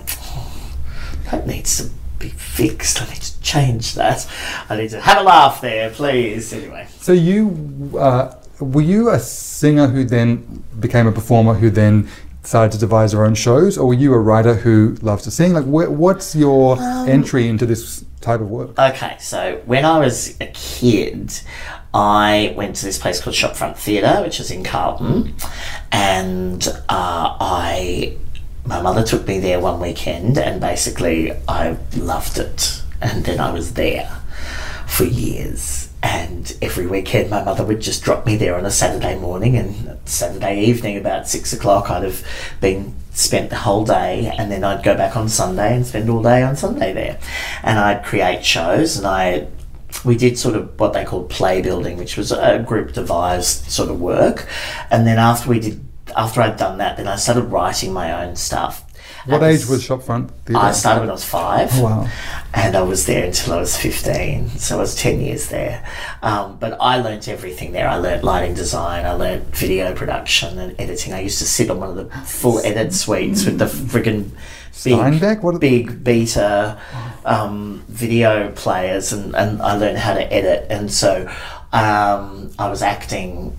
[1.32, 1.90] that needs to
[2.22, 3.02] be fixed.
[3.02, 4.28] I need to change that.
[4.70, 6.54] I need to have a laugh there, please.
[6.54, 6.88] Anyway.
[7.00, 12.08] So you uh, were you a singer who then became a performer who then
[12.44, 15.54] decided to devise her own shows, or were you a writer who loves to sing?
[15.54, 18.78] Like, wh- what's your Um, entry into this type of work?
[18.80, 21.40] Okay, so when I was a kid,
[21.94, 25.36] I went to this place called Shopfront Theatre, which is in Carlton,
[25.92, 28.18] and uh, I,
[28.66, 33.52] my mother took me there one weekend, and basically I loved it, and then I
[33.52, 34.10] was there
[34.88, 35.90] for years.
[36.04, 39.98] And every weekend, my mother would just drop me there on a Saturday morning, and
[40.08, 42.26] Saturday evening, about six o'clock, I'd have
[42.60, 46.24] been spent the whole day, and then I'd go back on Sunday and spend all
[46.24, 47.20] day on Sunday there.
[47.64, 49.48] And I'd create shows, and I
[50.04, 53.90] we did sort of what they called play building, which was a group devised sort
[53.90, 54.48] of work.
[54.90, 58.36] And then after we did, after I'd done that, then I started writing my own
[58.36, 58.86] stuff.
[59.26, 60.60] What age was Shopfront Theatre?
[60.60, 61.70] I started when I was five.
[61.74, 62.10] Oh, wow.
[62.54, 64.50] And I was there until I was 15.
[64.50, 65.88] So I was 10 years there.
[66.24, 67.88] Um, but I learnt everything there.
[67.88, 71.14] I learnt lighting design, I learnt video production and editing.
[71.14, 74.32] I used to sit on one of the full edit suites with the friggin'
[74.84, 75.42] big, Steenbeck?
[75.42, 76.80] What- big beta
[77.24, 80.68] um, video players and, and I learned how to edit.
[80.72, 81.28] And so
[81.72, 83.56] um, I was acting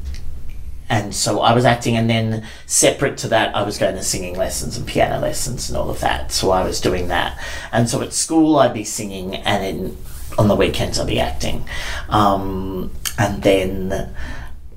[0.93, 4.37] and so I was acting, and then separate to that, I was going to singing
[4.37, 6.33] lessons and piano lessons and all of that.
[6.33, 9.97] So I was doing that, and so at school I'd be singing, and in
[10.39, 11.67] on the weekends I'd be acting,
[12.11, 14.15] um, and then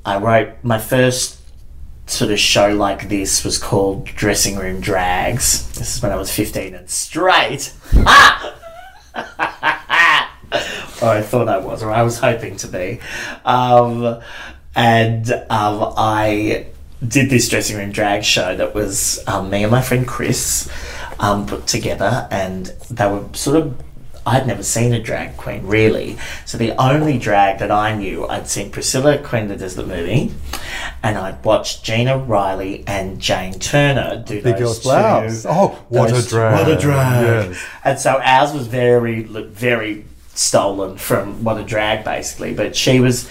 [0.05, 1.41] I wrote my first
[2.07, 5.77] sort of show like this was called Dressing Room Drags.
[5.77, 7.73] This is when I was fifteen and straight.
[8.07, 8.53] Ah!
[11.01, 12.99] or I thought I was, or I was hoping to be.
[13.43, 14.21] Um,
[14.75, 16.67] and um, I
[17.05, 20.69] did this dressing room drag show that was um, me and my friend Chris
[21.19, 23.81] um, put together, and they were sort of.
[24.27, 28.47] I'd never seen a drag queen really, so the only drag that I knew, I'd
[28.47, 30.33] seen Priscilla Queen of the Desert movie,
[31.03, 35.45] and I'd watched Gina Riley and Jane Turner do Big those two- Blouse.
[35.47, 36.67] Oh, what those a drag.
[36.67, 37.49] What a drag!
[37.51, 37.65] Yes.
[37.83, 42.55] And so ours was very, very stolen from What a Drag, basically.
[42.55, 43.29] But she was,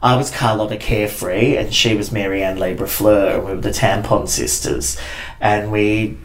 [0.00, 4.96] I was Carlotta Carefree, and she was Marianne Libre Fleur, we were the Tampon Sisters.
[5.40, 6.16] And we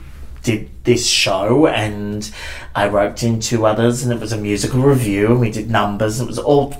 [0.44, 2.32] did this show, and
[2.76, 6.20] I roped in two others, and it was a musical revue, and we did numbers,
[6.20, 6.76] and it was all.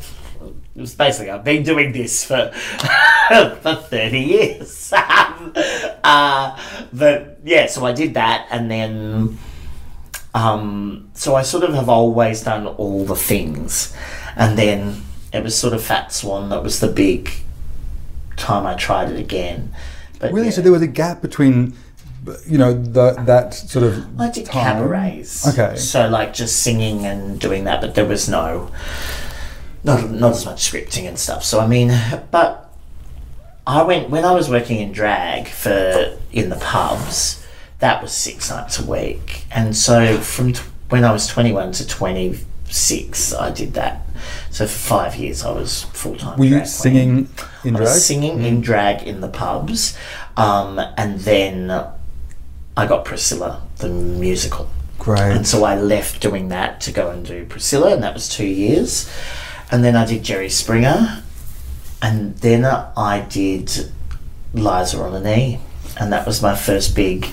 [0.76, 2.52] It was basically I've been doing this for
[3.62, 6.60] for thirty years, uh,
[6.92, 7.68] but yeah.
[7.68, 9.38] So I did that, and then
[10.34, 13.96] um, so I sort of have always done all the things,
[14.36, 17.32] and then it was sort of Fat Swan that was the big
[18.38, 19.74] time I tried it again.
[20.20, 20.48] But Really?
[20.48, 20.52] yeah.
[20.54, 21.74] So there was a gap between,
[22.48, 24.20] you know, the, that sort of.
[24.20, 24.78] I did time?
[24.78, 25.48] cabarets.
[25.48, 25.76] Okay.
[25.76, 28.72] So like just singing and doing that, but there was no,
[29.84, 31.44] not not as much scripting and stuff.
[31.44, 31.92] So I mean,
[32.32, 32.72] but
[33.68, 37.40] I went when I was working in drag for in the pubs.
[37.80, 41.74] That was six nights a week, and so from t- when I was twenty one
[41.74, 42.40] to twenty
[42.74, 44.06] six, I did that.
[44.50, 46.40] So for five years, I was full time.
[46.40, 47.30] Were you singing
[47.64, 47.88] in drag?
[47.88, 49.98] singing in drag in the pubs,
[50.38, 51.70] um, and then
[52.76, 54.70] I got Priscilla, the musical.
[54.98, 55.36] Great.
[55.36, 58.48] And so I left doing that to go and do Priscilla, and that was two
[58.48, 59.12] years.
[59.72, 61.24] And then I did Jerry Springer,
[62.02, 63.92] and then I did
[64.54, 65.60] Liza on a Knee,
[66.00, 67.28] and that was my first big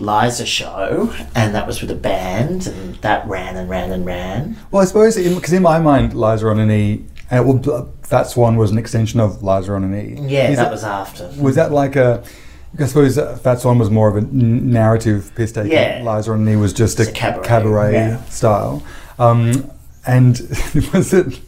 [0.00, 4.56] Liza show, and that was with a band, and that ran and ran and ran.
[4.70, 8.56] Well, I suppose because in, my mind, Liza on a knee, uh, well, Fat Swan
[8.56, 10.16] was an extension of Liza on a knee.
[10.28, 11.30] Yeah, Is that it- was after.
[11.38, 12.22] Was that like a?
[12.78, 15.72] I suppose uh, Fat Swan was more of a narrative piece taking.
[15.72, 16.02] Yeah.
[16.04, 18.22] Liza on a knee was just a, a cabaret, yeah.
[18.26, 18.82] style.
[19.18, 19.68] Um,
[20.06, 20.38] and
[20.94, 21.40] was it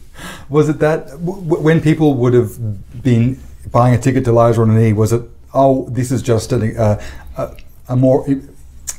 [0.49, 3.39] was it that w- when people would have been
[3.71, 5.21] buying a ticket to Liza on a knee, was it
[5.53, 7.03] oh this is just a, uh,
[7.37, 7.55] a,
[7.89, 8.25] a more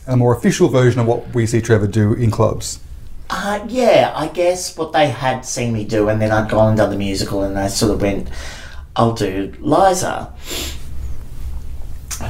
[0.06, 2.80] a more official version of what we see Trevor do in clubs?
[3.30, 6.76] Uh, yeah, I guess what they had seen me do, and then I'd gone and
[6.76, 8.28] done the musical, and they sort of went,
[8.96, 10.32] I'll do Liza.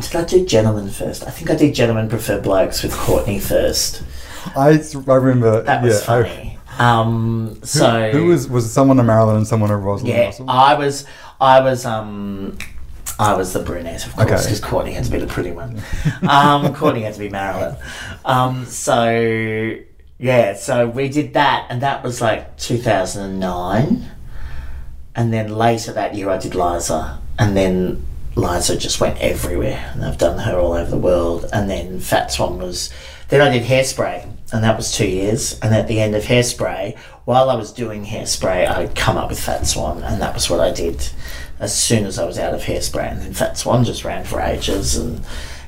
[0.01, 1.25] Did I do Gentlemen first?
[1.27, 4.03] I think I did Gentlemen Prefer Blokes with Courtney first.
[4.57, 6.59] I, I remember That was yeah, I- funny.
[6.79, 10.49] um, so Who was was someone a Marilyn and someone a Rosalind yeah, Russell?
[10.49, 11.07] I was,
[11.41, 12.57] I was, um,
[13.19, 14.43] I was the brunette, of course, Okay.
[14.43, 15.81] because Courtney had to be the pretty one.
[16.29, 17.77] Um, Courtney had to be Marilyn.
[18.25, 19.77] Um, so
[20.19, 24.11] yeah, so we did that, and that was like 2009.
[25.17, 30.05] And then later that year, I did Liza, and then Liza just went everywhere, and
[30.05, 31.47] I've done her all over the world.
[31.53, 32.91] And then Fat Swan was,
[33.29, 35.59] then I did Hairspray, and that was two years.
[35.61, 36.97] And at the end of Hairspray,
[37.27, 40.59] while I was doing Hairspray, I'd come up with Fat Swan, and that was what
[40.59, 41.09] I did
[41.65, 43.11] as soon as I was out of Hairspray.
[43.13, 45.21] And then Fat Swan just ran for ages, and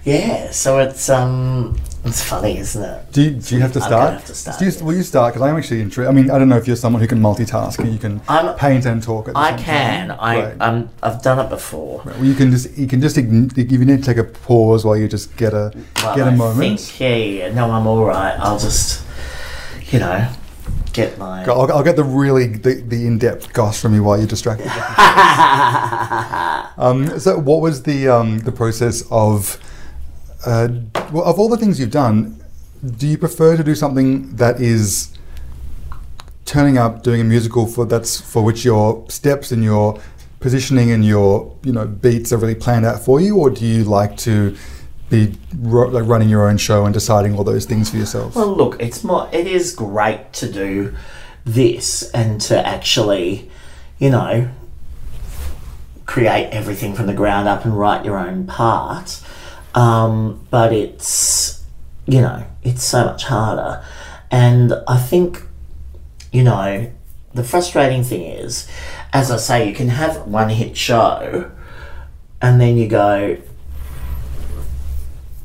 [0.05, 3.13] yeah, so it's um, it's funny, isn't it?
[3.13, 4.13] Do you, do you have to start?
[4.13, 4.81] have to start, Do you, yes.
[4.83, 5.35] Will you start?
[5.35, 6.09] Because I'm actually intrigued.
[6.09, 8.55] I mean, I don't know if you're someone who can multitask and you can I'm-
[8.57, 10.09] paint and talk at the I same can.
[10.11, 10.19] time.
[10.21, 10.57] I Right.
[10.61, 12.03] um, I've done it before.
[12.05, 14.85] Well, you can just you can just ign- if you need to take a pause
[14.85, 16.79] while you just get a Well, get a I moment.
[16.81, 18.37] Think, yeah, yeah, no, I'm all right.
[18.39, 19.03] I'll just,
[19.91, 20.29] you know,
[20.97, 21.45] get my.
[21.45, 24.67] I'll, I'll get the really the, the in depth goss from you while you're distracted.
[26.79, 29.59] um, so, what was the um, the process of
[30.45, 30.69] uh,
[31.13, 32.43] well, of all the things you've done?
[32.85, 35.17] Do you prefer to do something that is
[36.45, 40.01] turning up, doing a musical for that's for which your steps and your
[40.41, 43.85] positioning and your you know beats are really planned out for you, or do you
[43.85, 44.57] like to
[45.09, 48.35] be ru- like running your own show and deciding all those things for yourself?
[48.35, 49.29] Well, look, it's more.
[49.33, 50.95] It is great to do
[51.45, 53.51] this and to actually,
[53.99, 54.49] you know,
[56.07, 59.23] create everything from the ground up and write your own part.
[59.75, 61.63] Um, but it's,
[62.07, 63.85] you know, it's so much harder.
[64.31, 65.43] And I think,
[66.33, 66.91] you know,
[67.35, 68.69] the frustrating thing is,
[69.13, 71.51] as I say, you can have one hit show
[72.41, 73.37] and then you go,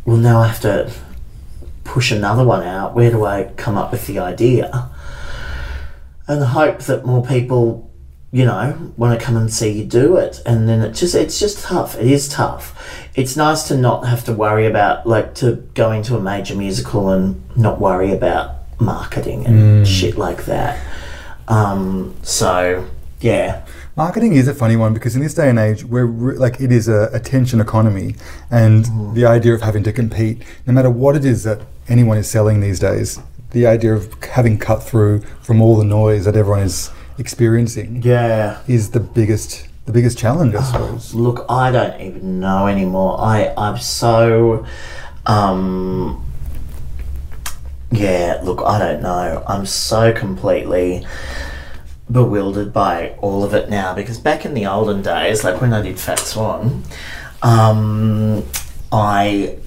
[0.05, 0.91] well, now I have to
[1.83, 2.95] push another one out.
[2.95, 4.89] Where do I come up with the idea?
[6.27, 7.91] And hope that more people,
[8.31, 10.41] you know, want to come and see you do it.
[10.45, 11.95] And then it just it's just tough.
[11.99, 12.79] It is tough.
[13.15, 17.09] It's nice to not have to worry about like to go into a major musical
[17.09, 20.79] and not worry about marketing and shit like that.
[21.47, 22.87] Um, so
[23.19, 23.65] yeah.
[23.97, 26.71] Marketing is a funny one because in this day and age, we're re- like it
[26.71, 28.15] is a attention economy,
[28.49, 32.29] and the idea of having to compete, no matter what it is that anyone is
[32.29, 33.19] selling these days,
[33.51, 38.59] the idea of having cut through from all the noise that everyone is experiencing Yeah.
[38.67, 41.13] is the biggest the biggest challenge, I suppose.
[41.27, 43.19] Look, I don't even know anymore.
[43.19, 44.65] I I'm so
[45.25, 46.25] um
[47.91, 49.43] yeah, look, I don't know.
[49.45, 51.05] I'm so completely
[52.11, 55.81] bewildered by all of it now because back in the olden days, like when I
[55.81, 56.83] did Fat Swan,
[57.41, 58.43] um
[58.91, 59.57] I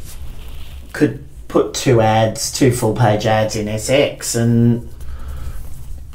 [0.93, 4.89] could put two ads, two full page ads in SX and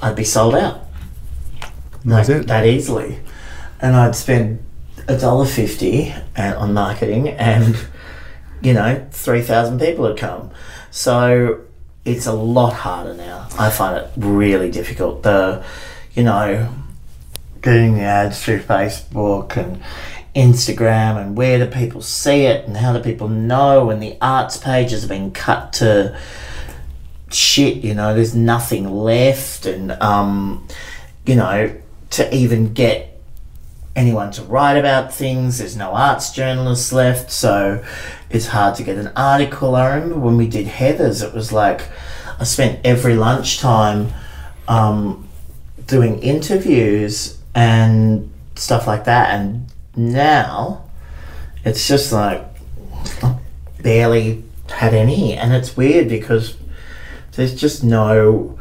[0.01, 0.89] I'd be sold out
[2.05, 3.19] like, that easily.
[3.81, 4.63] And I'd spend
[5.07, 7.77] a dollar fifty on marketing, and
[8.61, 10.51] you know, three thousand people had come.
[10.91, 11.61] So
[12.05, 13.47] it's a lot harder now.
[13.57, 15.23] I find it really difficult.
[15.23, 15.63] The,
[16.19, 16.67] you know,
[17.61, 19.81] getting the ads through Facebook and
[20.35, 23.89] Instagram, and where do people see it, and how do people know?
[23.89, 26.19] And the arts pages have been cut to
[27.31, 27.77] shit.
[27.77, 30.67] You know, there's nothing left, and um,
[31.25, 31.73] you know,
[32.09, 33.17] to even get
[33.95, 35.59] anyone to write about things.
[35.59, 37.81] There's no arts journalists left, so
[38.29, 39.73] it's hard to get an article.
[39.73, 41.87] I remember when we did Heathers, it was like
[42.37, 44.11] I spent every lunchtime
[44.67, 45.28] um,
[45.89, 50.85] doing interviews and stuff like that, and now
[51.65, 52.45] it's just like
[53.23, 53.37] I
[53.81, 56.55] barely had any, and it's weird because
[57.33, 58.57] there's just no.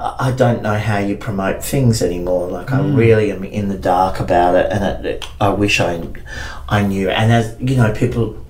[0.00, 2.46] I don't know how you promote things anymore.
[2.48, 2.96] Like I mm.
[2.96, 6.06] really am in the dark about it, and it, it- I wish I,
[6.68, 7.10] I knew.
[7.10, 8.44] And as you know, people,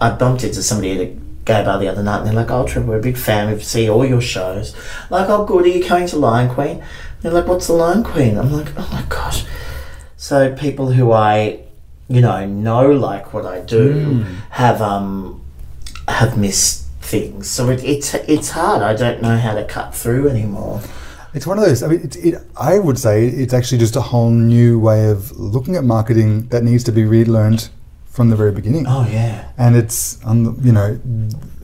[0.00, 1.06] I bumped into somebody at a
[1.44, 3.52] gay bar the other night, and they're like, "Oh, Trevor, we're a big fan.
[3.52, 4.74] We see all your shows.
[5.10, 5.66] Like, oh, good.
[5.66, 6.82] Are you coming to Lyin' Queen?"
[7.24, 9.46] They're like, "What's the Lyin' Queen?" I'm like, "Oh my gosh."
[10.18, 11.60] So people who I,
[12.06, 15.40] you know, know like what I do have um
[16.06, 17.48] have missed things.
[17.48, 18.82] So it, it's it's hard.
[18.82, 20.82] I don't know how to cut through anymore.
[21.32, 21.82] It's one of those.
[21.82, 25.32] I mean, it, it, I would say it's actually just a whole new way of
[25.32, 27.70] looking at marketing that needs to be relearned
[28.14, 28.84] from the very beginning.
[28.86, 29.50] Oh yeah.
[29.58, 30.98] And it's on the, you know,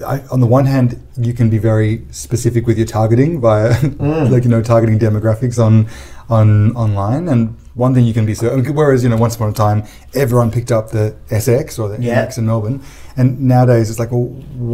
[0.05, 3.69] I, on the one hand, you can be very specific with your targeting via,
[4.35, 5.87] like you know, targeting demographics on,
[6.29, 7.29] on online.
[7.29, 8.61] And one thing you can be so.
[8.63, 12.27] Whereas you know, once upon a time, everyone picked up the SX or the Yeah.
[12.27, 12.83] MX in Melbourne,
[13.17, 14.25] and nowadays it's like, well,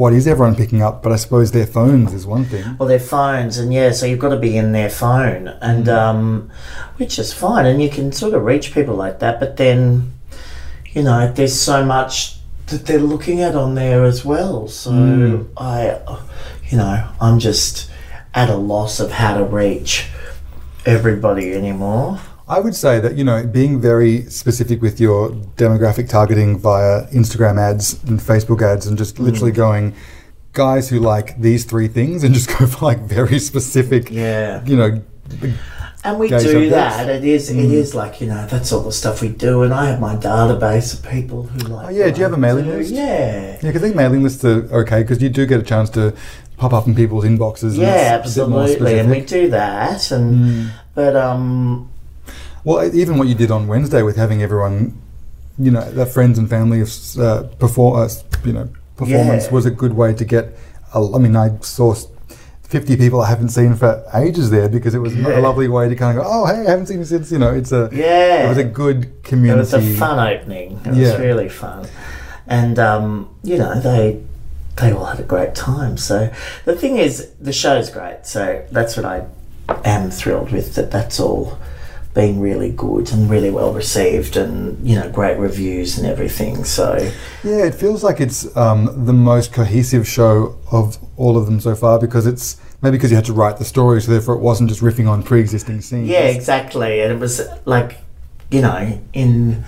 [0.01, 1.03] what is everyone picking up?
[1.03, 2.65] But I suppose their phones is one thing.
[2.79, 6.51] Well, their phones, and yeah, so you've got to be in their phone, and um,
[6.97, 9.39] which is fine, and you can sort of reach people like that.
[9.41, 10.13] But then,
[10.97, 12.39] you know, there's so much
[12.69, 14.67] that they're looking at on there as well.
[14.67, 15.47] So mm.
[15.59, 16.01] I,
[16.71, 17.91] you know, I'm just
[18.35, 20.09] at a loss of how to reach
[20.87, 22.19] everybody anymore.
[22.49, 27.61] I would say that you know being very specific with your demographic targeting via Instagram
[27.61, 29.57] ads and Facebook ads, and just literally mm.
[29.57, 29.95] going
[30.53, 34.65] guys who like these three things, and just go for like very specific, Yeah.
[34.65, 35.03] you know,
[36.07, 37.09] and we do that.
[37.09, 37.59] It is mm.
[37.59, 40.15] it is like you know that's all the stuff we do, and I have my
[40.17, 41.87] database of people who like.
[41.87, 42.93] Oh yeah, do you have a mailing list?
[42.93, 43.71] Yeah, yeah.
[43.71, 46.15] I think mailing lists are okay because you do get a chance to
[46.57, 47.77] pop up in people's inboxes.
[47.77, 50.71] Yeah, absolutely, and we do that, and mm.
[50.95, 51.91] but um.
[52.65, 55.01] Well, even what you did on Wednesday with having everyone,
[55.57, 58.09] you know, their friends and family uh, perform, uh,
[58.45, 59.53] you know, performance yeah.
[59.53, 60.59] was a good way to get.
[60.93, 62.09] I mean, I sourced
[62.69, 65.39] 50 people I haven't seen for ages there because it was yeah.
[65.39, 67.39] a lovely way to kind of go, oh, hey, I haven't seen you since, you
[67.39, 68.47] know, it's a, yeah.
[68.47, 69.59] it was a good community.
[69.59, 70.81] It was a fun opening.
[70.85, 71.13] It yeah.
[71.13, 71.89] was really fun.
[72.49, 74.21] And, um, you know, they,
[74.77, 75.97] they all had a great time.
[75.97, 76.33] So
[76.65, 78.27] the thing is, the show's great.
[78.27, 79.27] So that's what I
[79.85, 81.59] am thrilled with, that that's all
[82.17, 86.65] been really good and really well received, and you know great reviews and everything.
[86.65, 86.95] So
[87.45, 91.77] Yeah, it feels like it's um, the most cohesive show of all of them so
[91.77, 94.71] far because it's maybe because you had to write the story, so therefore it wasn't
[94.71, 96.09] just riffing on pre-existing scenes.
[96.09, 97.03] Yeah, exactly.
[97.03, 97.99] And it was like,
[98.51, 99.63] you know, in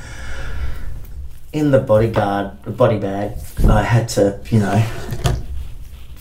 [1.53, 3.32] in the bodyguard body bag,
[3.68, 4.82] I had to, you know,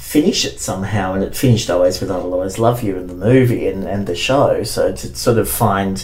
[0.08, 3.68] finish it somehow, and it finished always with "I'll always love you" in the movie
[3.68, 4.64] and, and the show.
[4.64, 5.96] So to sort of find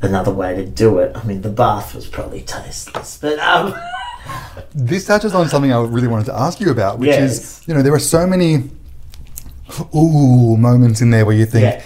[0.00, 1.10] another way to do it.
[1.14, 3.74] I mean, the bath was probably tasteless, but um,
[4.74, 7.32] This touches on something I really wanted to ask you about, which Yes.
[7.32, 8.70] is, you know, there are so many
[9.94, 11.82] ooh moments in there where you think, Yeah.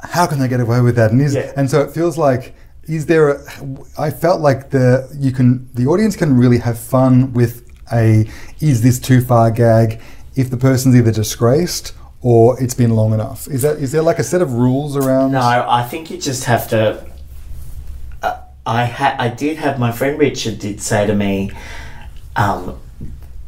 [0.00, 1.10] how can they get away with that?
[1.12, 1.52] And is Yeah.
[1.56, 2.54] and so it feels like
[2.84, 3.40] is there a
[3.98, 8.28] I felt like the you can the audience can really have fun with a
[8.60, 10.00] is this too far gag
[10.36, 13.48] if the person's either disgraced or it's been long enough.
[13.48, 16.44] Is that is there like a set of rules around No, I think you just
[16.44, 17.04] have to.
[18.22, 21.50] Uh, I ha- I did have my friend Richard did say to me,
[22.36, 22.78] um,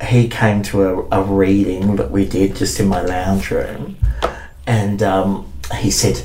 [0.03, 3.97] he came to a, a reading that we did just in my lounge room,
[4.67, 6.23] and um, he said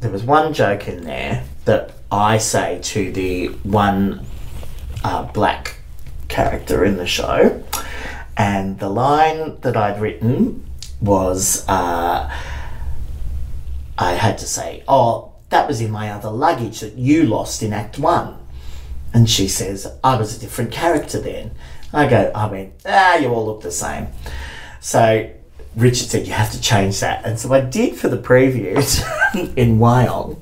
[0.00, 4.24] there was one joke in there that I say to the one
[5.04, 5.76] uh, black
[6.28, 7.62] character in the show,
[8.40, 10.64] and the line that I'd written
[11.00, 11.68] was.
[11.68, 12.30] Uh,
[14.00, 17.74] I had to say, Oh, that was in my other luggage that you lost in
[17.74, 18.38] Act One.
[19.12, 21.50] And she says, I was a different character then.
[21.92, 24.08] I go, I went, Ah, you all look the same.
[24.80, 25.30] So
[25.76, 27.26] Richard said, You have to change that.
[27.26, 29.02] And so I did for the previews
[29.56, 30.38] in Wyong.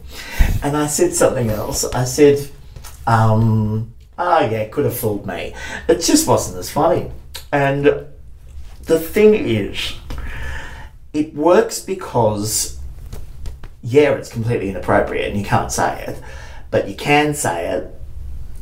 [0.62, 1.84] And I said something else.
[1.84, 2.48] I said,
[3.08, 5.52] um, Oh, yeah, could have fooled me.
[5.88, 7.10] It just wasn't as funny.
[7.52, 8.06] And
[8.82, 9.94] the thing is,
[11.12, 12.78] it works because
[13.82, 16.20] yeah, it's completely inappropriate and you can't say it,
[16.70, 17.94] but you can say it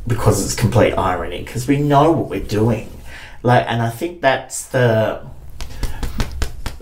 [0.05, 2.89] because it's complete irony because we know what we're doing.
[3.43, 5.25] Like, and I think that's the.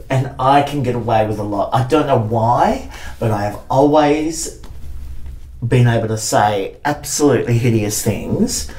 [0.07, 1.73] And I can get away with a lot.
[1.73, 4.61] I don't know why, but I have always
[5.67, 8.71] been able to say absolutely hideous things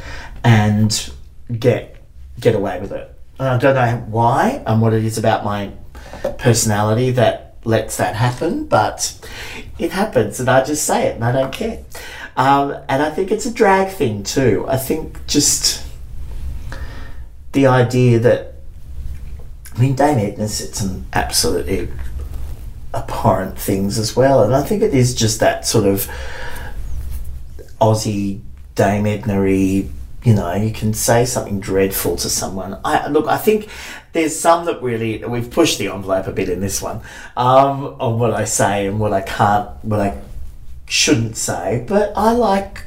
[0.44, 1.12] and
[1.58, 1.96] get
[2.38, 3.15] get away with it.
[3.38, 5.72] And I don't know why and what it is about my
[6.38, 9.18] personality that lets that happen, but
[9.78, 11.84] it happens, and I just say it, and I don't care.
[12.36, 14.64] Um, and I think it's a drag thing too.
[14.68, 15.84] I think just
[17.52, 18.56] the idea that
[19.76, 21.88] I mean, Dame Edna said some absolutely
[22.94, 24.42] abhorrent things as well.
[24.42, 26.10] And I think it is just that sort of
[27.78, 28.40] Aussie
[28.74, 29.88] Dame Edna-y,
[30.26, 32.80] you know, you can say something dreadful to someone.
[32.84, 33.68] I look, I think
[34.12, 37.00] there's some that really we've pushed the envelope a bit in this one
[37.36, 40.20] um, on what I say and what I can't, what I
[40.88, 41.84] shouldn't say.
[41.86, 42.86] But I like.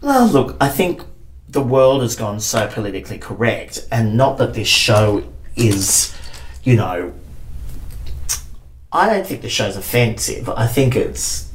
[0.00, 1.02] Well, look, I think
[1.48, 5.24] the world has gone so politically correct, and not that this show
[5.56, 6.16] is,
[6.62, 7.14] you know.
[8.92, 10.48] I don't think the show's offensive.
[10.48, 11.50] I think it's,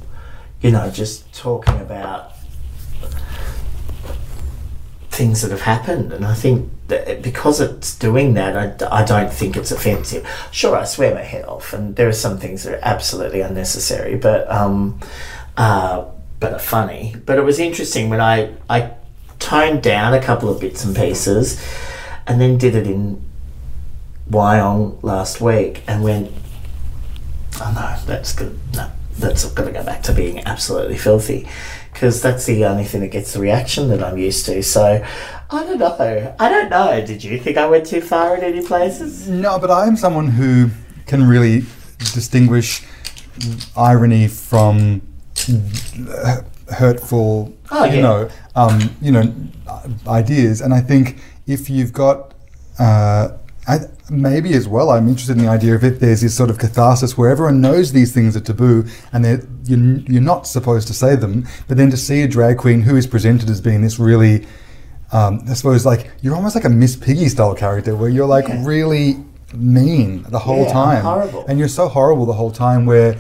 [0.60, 2.37] you know, just talking about
[5.18, 6.14] things that have happened.
[6.14, 10.26] And I think that because it's doing that, I, I don't think it's offensive.
[10.52, 14.16] Sure, I swear my head off, and there are some things that are absolutely unnecessary,
[14.16, 15.00] but um,
[15.58, 16.06] uh,
[16.40, 17.16] but are funny.
[17.26, 18.92] But it was interesting when I I
[19.40, 21.60] toned down a couple of bits and pieces,
[22.28, 23.22] and then did it in
[24.30, 26.32] Wyong last week, and went,
[27.60, 28.58] oh no, that's good.
[28.76, 31.48] No, that's got to go back to being absolutely filthy
[31.98, 34.62] because that's the only thing that gets the reaction that I'm used to.
[34.62, 35.04] So
[35.50, 36.36] I don't know.
[36.40, 37.04] I don't know.
[37.04, 39.28] Did you think I went too far in any places?
[39.28, 40.70] No, but I am someone who
[41.08, 41.62] can really
[41.98, 42.84] distinguish
[43.76, 45.02] irony from
[46.08, 46.42] uh,
[46.72, 49.34] hurtful, Oh, you know, um, you know,
[50.08, 50.62] ideas.
[50.62, 52.36] And I think if you've got,
[52.78, 53.30] uh,
[53.68, 53.80] I,
[54.10, 57.18] maybe as well, I'm interested in the idea of if there's this sort of catharsis
[57.18, 59.80] where everyone knows these things are taboo and they're, you're,
[60.10, 63.06] you're not supposed to say them, but then to see a drag queen who is
[63.08, 64.46] presented as being this really,
[65.12, 68.48] um, I suppose, like you're almost like a Miss Piggy style character where you're like
[68.48, 68.66] Yeah.
[68.66, 71.46] really mean the whole Yeah, time, horrible.
[71.48, 73.16] and you're so horrible the whole time where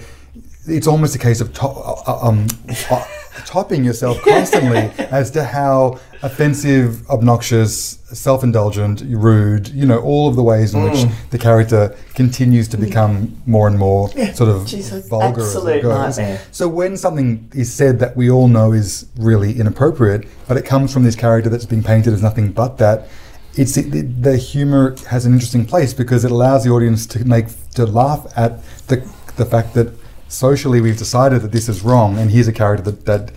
[0.67, 2.47] it's almost a case of to- uh, um,
[2.91, 3.03] uh,
[3.45, 4.77] topping yourself constantly
[5.11, 11.05] as to how offensive, obnoxious, self-indulgent, rude, you know, all of the ways in which
[11.29, 14.35] the character continues to become more and more Mm.
[14.35, 14.61] Sort of
[14.93, 16.17] an vulgar as it goes.
[16.17, 16.41] nightmare.
[16.51, 20.91] So when something is said that we all know is really inappropriate, but it comes
[20.93, 23.07] from this character that's being painted as nothing but that,
[23.55, 27.25] it's it, it- the humor has an interesting place because it allows the audience to
[27.25, 28.97] make to laugh at the
[29.35, 29.93] the fact that
[30.27, 33.31] socially we've decided that this is wrong, and here's a character that, that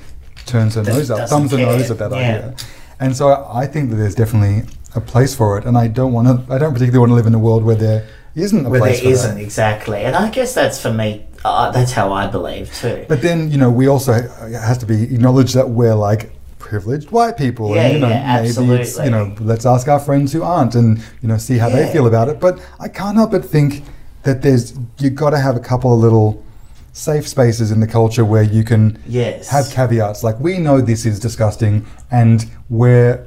[0.47, 2.16] turns her That nose up, thumbs her nose at that Yeah.
[2.18, 2.55] idea.
[2.99, 4.64] And so I think that there's definitely
[4.95, 6.53] a place for it, and I don't want to.
[6.55, 9.01] I don't particularly want to live in a world where there isn't a Where place
[9.01, 9.43] there isn't that.
[9.43, 11.24] exactly, and I guess that's for me.
[11.45, 13.07] Uh, that's how I believe too.
[13.09, 17.11] But then you know we also it has to be acknowledged that we're like privileged
[17.11, 20.32] white people, Yeah, and you know yeah, maybe it's you know let's ask our friends
[20.32, 22.38] who aren't, and you know see how they feel about it.
[22.41, 23.82] But I can't help but think
[24.24, 26.45] that there's you've got to have a couple of little
[26.93, 29.49] safe spaces in the culture where you can Yes.
[29.49, 33.24] have caveats like we know this is disgusting and we're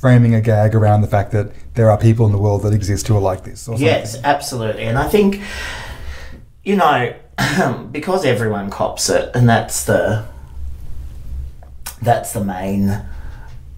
[0.00, 3.06] framing a gag around the fact that there are people in the world that exist
[3.08, 4.84] who are like this or Yes, absolutely.
[4.84, 5.40] And I think,
[6.64, 7.14] you know,
[7.92, 10.24] because everyone cops it, and that's the
[12.02, 13.02] that's the main,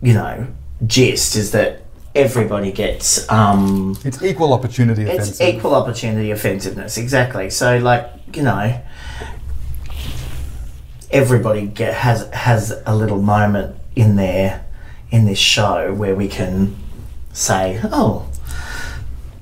[0.01, 0.47] you know,
[0.87, 1.83] gist is that
[2.15, 5.55] everybody gets um, it's equal opportunity it's offensive.
[5.55, 7.51] equal opportunity offensiveness exactly.
[7.51, 8.81] So like you know,
[11.13, 14.65] everybody get has has a little moment in there
[15.11, 16.75] in this show where we can
[17.33, 18.29] say, oh,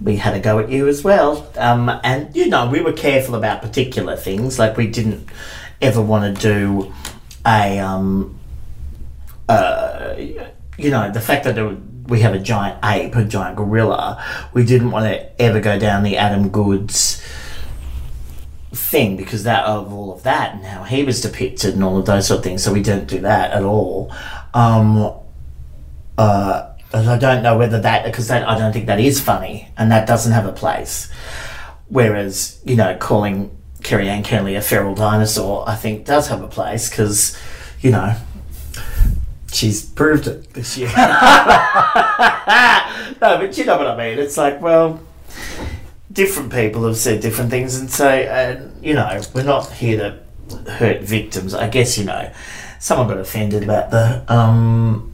[0.03, 1.51] we had a go at you as well.
[1.57, 4.59] Um, and, you know, we were careful about particular things.
[4.59, 5.29] Like, we didn't
[5.81, 6.93] ever want to do
[7.47, 8.39] a, um,
[9.49, 14.65] uh, you know, the fact that we have a giant ape, a giant gorilla, we
[14.65, 17.23] didn't want to ever go down the Adam Goodes
[18.73, 22.07] thing because that of all of that and how he was depicted and all of
[22.07, 22.63] those sort of things.
[22.63, 24.15] So we didn't do that at all.
[24.55, 25.13] Um,
[26.17, 29.91] uh, I don't know whether that because that I don't think that is funny and
[29.93, 31.11] that doesn't have a place.
[31.89, 36.89] Whereas you know calling Kerri-Anne Kennerley a feral dinosaur, I think does have a place
[36.91, 37.37] because
[37.81, 38.17] you know
[39.53, 40.89] she's proved it this year.
[40.97, 40.97] no,
[43.21, 44.19] but you know what I mean.
[44.19, 45.01] It's like well,
[46.13, 50.71] different people have said different things, and so uh, you know we're not here to
[50.73, 51.55] hurt victims.
[51.55, 52.33] I guess you know
[52.79, 55.13] someone got offended about the um,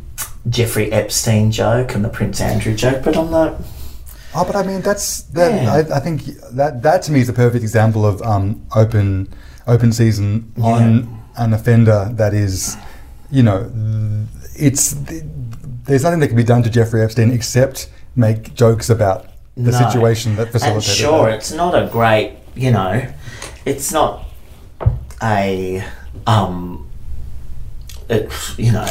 [0.48, 3.56] Jeffrey Epstein joke and the Prince Andrew joke, but I'm like,
[4.38, 5.62] Oh, but I mean, that's that.
[5.62, 5.72] Yeah.
[5.72, 9.32] I, I think that that to me is a perfect example of um, open
[9.66, 12.76] open season on an offender that is,
[13.30, 13.70] you know,
[14.54, 14.94] it's
[15.84, 19.26] there's nothing that can be done to Jeffrey Epstein except make jokes about
[19.56, 19.78] the No.
[19.78, 20.88] situation that facilitated.
[20.88, 21.36] and sure, that.
[21.36, 23.06] it's not a great, you know,
[23.64, 24.24] it's not
[25.22, 25.82] a
[26.26, 26.86] um,
[28.08, 28.86] it, you know,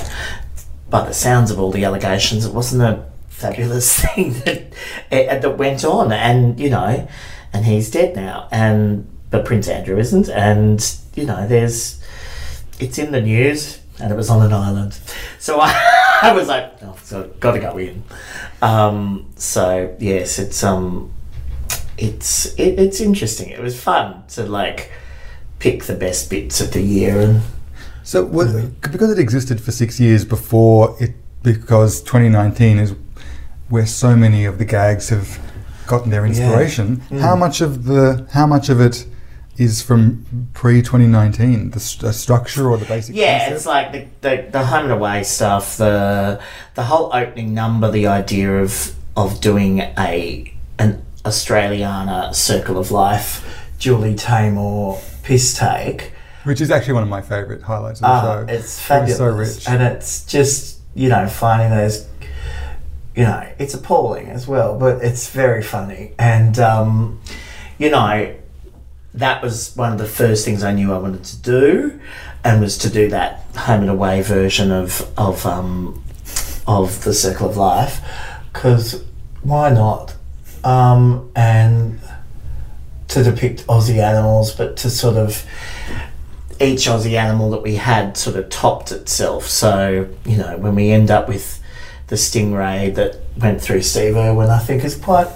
[0.90, 4.74] by the sounds of all the allegations, it wasn't a fabulous thing that
[5.12, 7.08] eh, that went on, and you know,
[7.54, 10.30] and he's dead now, and but Prince Andrew isn't.
[10.30, 10.80] And
[11.16, 12.02] you know, there's
[12.80, 15.00] it's in the news, and it was on an island,
[15.40, 15.72] so I,
[16.22, 18.04] I was like, oh, so got to go in.
[18.62, 21.12] Um, so yes, it's um,
[21.98, 23.50] it's it, it's interesting.
[23.50, 24.92] It was fun to like
[25.60, 27.42] pick the best bits of the year and
[28.04, 32.96] So was, because it existed for six years before it, because 2019 is
[33.70, 35.40] where so many of the gags have
[35.88, 36.98] gotten their inspiration.
[37.10, 37.20] Mm.
[37.20, 39.06] How much of the how much of it
[39.58, 41.72] is from pre 2019?
[41.72, 43.56] The st- structure or the basic Yeah, concept?
[43.56, 46.40] it's like the, the the home and away stuff, the
[46.76, 53.46] the whole opening number, the idea of of doing a an Australiana circle of life,
[53.80, 56.12] Julie Taymor piss take.
[56.44, 58.46] which is actually one of my favorite highlights of the Ah, show.
[58.54, 59.68] it's It fabulous, so rich.
[59.70, 62.08] and it's just you know finding those.
[63.16, 67.22] You know, it's appalling as well, but it's very funny, and um,
[67.78, 68.36] you know,
[69.16, 72.00] that was one of the first things I knew I wanted to do,
[72.44, 76.04] and was to do that home and away version of of um,
[76.68, 78.02] of the Circle of Life,
[78.54, 79.04] because
[79.42, 80.16] why not?
[80.64, 82.00] Um, and
[83.10, 85.46] to depict Aussie animals, but to sort of
[86.60, 89.48] each Aussie animal that we had sort of topped itself.
[89.48, 91.62] So you know, when we end up with
[92.08, 95.28] the stingray that went through Steve Irwin, I think is quite.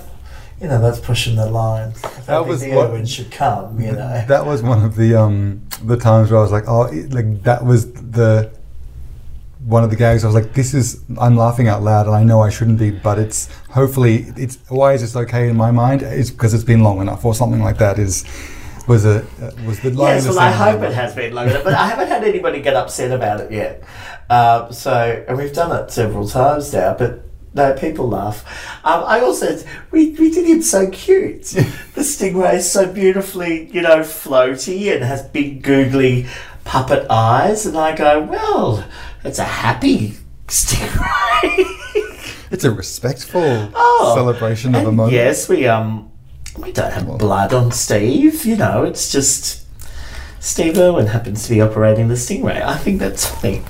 [0.62, 1.94] You know, that's pushing the line.
[2.26, 3.80] That was the what- should come.
[3.80, 6.84] You know, That was one of the um, the times where I was like, oh,
[6.84, 8.52] it- like that was the
[9.66, 10.24] one of the gags.
[10.24, 12.92] I was like, this is I'm laughing out loud, and I know I shouldn't be,
[12.92, 16.02] but it's hopefully it's why is this okay in my mind?
[16.02, 18.00] It's because it's been long enough, or something like that.
[18.00, 18.26] Is
[18.88, 21.64] was a uh, was the line Yes, well, I hope it has been long enough,
[21.64, 23.84] but I haven't had anybody get upset about it yet.
[24.30, 28.46] Uh, so, and we've done it several times now, but no, people laugh.
[28.86, 29.58] Um, I also,
[29.92, 31.44] we, we did him so cute.
[31.46, 36.28] the stingray is so beautifully, you know, floaty and has big googly
[36.64, 38.88] puppet eyes, and I go, well,
[39.24, 40.14] it's a happy
[40.48, 41.66] stingray.
[42.52, 45.14] It's a respectful Oh, celebration of a moment.
[45.14, 46.12] Yes, we um
[46.58, 48.44] we don't have blood on Steve.
[48.44, 49.68] You know, it's just
[50.40, 52.60] Steve Irwin happens to be operating the Stingray.
[52.62, 53.62] I think that's funny.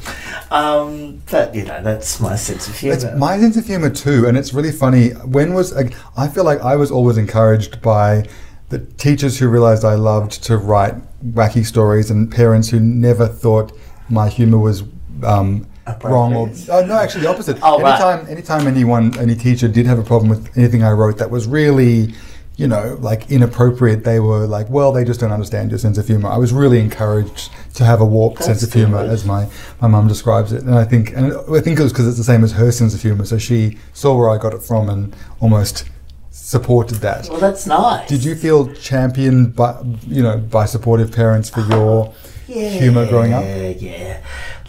[0.51, 2.95] Um, but you know, that's my sense of humour.
[2.95, 5.09] It's my sense of humor too, and it's really funny.
[5.09, 8.27] When was like, I feel like I was always encouraged by
[8.69, 13.71] the teachers who realized I loved to write wacky stories, and parents who never thought
[14.09, 14.83] my humor was
[15.23, 15.67] um,
[16.03, 17.59] wrong or oh, no, actually the opposite.
[17.61, 17.91] Oh, right.
[17.91, 21.47] anytime, anytime anyone, any teacher did have a problem with anything I wrote that was
[21.47, 22.13] really.
[22.59, 24.03] You know, like inappropriate.
[24.03, 26.79] They were like, "Well, they just don't understand your sense of humor." I was really
[26.81, 29.47] encouraged to have a warped sense of humor, as my
[29.81, 31.25] my mum describes it, and I think and
[31.57, 33.23] I think it was because it's the same as her sense of humor.
[33.23, 35.85] So she saw where I got it from and almost
[36.31, 37.29] supported that.
[37.29, 38.09] well, that's nice.
[38.09, 42.13] Did you feel championed by you know by supportive parents for your
[42.47, 43.43] humor growing up?
[43.45, 44.17] Yeah, yeah.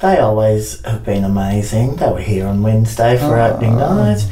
[0.00, 1.96] They always have been amazing.
[1.96, 3.50] They were here on Wednesday for Oh.
[3.52, 4.26] opening night.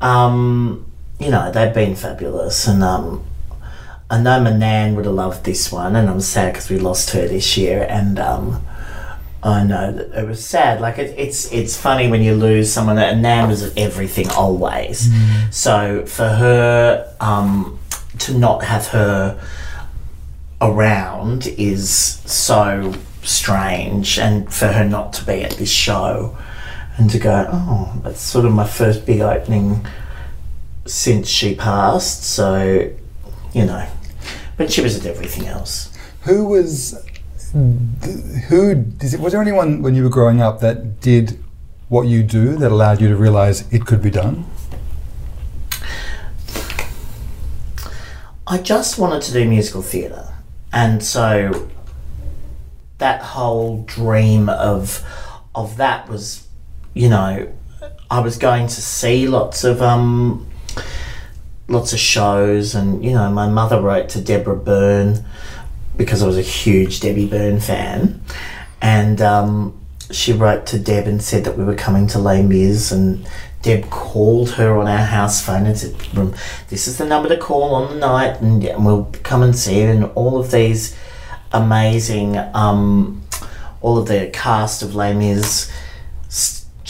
[0.00, 0.86] Um,
[1.20, 3.24] you know, they've been fabulous, and um,
[4.10, 7.10] I know my nan would have loved this one, and I'm sad because we lost
[7.10, 8.66] her this year, and um,
[9.42, 10.80] I know that it was sad.
[10.80, 15.08] Like it, it's it's funny when you lose someone that and Nan was everything always.
[15.50, 17.78] So for her um,
[18.18, 19.40] to not have her
[20.60, 26.36] around is so strange, and for her not to be at this show
[26.96, 29.86] and to go, oh, that's sort of my first big opening
[30.92, 32.24] since she passed.
[32.24, 32.90] So
[33.52, 33.88] you know,
[34.56, 35.92] but she was at everything else.
[36.22, 37.04] Who was
[37.52, 38.84] who?
[39.00, 41.42] Is it, was there anyone when you were growing up that did
[41.88, 44.46] what you do that allowed you to realize it could be done?
[48.46, 50.34] I just wanted to do musical theatre,
[50.72, 51.68] and so
[52.98, 55.04] that whole dream of
[55.54, 56.46] of that was,
[56.94, 57.52] you know,
[58.10, 60.49] I was going to see lots of um,
[61.70, 65.24] lots of shows, and you know, my mother wrote to Deborah Byrne
[65.96, 68.22] because I was a huge Debbie Byrne fan,
[68.82, 69.78] and um,
[70.10, 73.26] she wrote to Deb and said that we were coming to Les Mis, and
[73.62, 76.34] Deb called her on our house phone and said, "Um,
[76.68, 79.80] "This is the number to call on the night, and, and we'll come and see
[79.80, 80.96] you." And all of these
[81.52, 83.22] amazing, um,
[83.80, 85.70] all of the cast of Les Mis,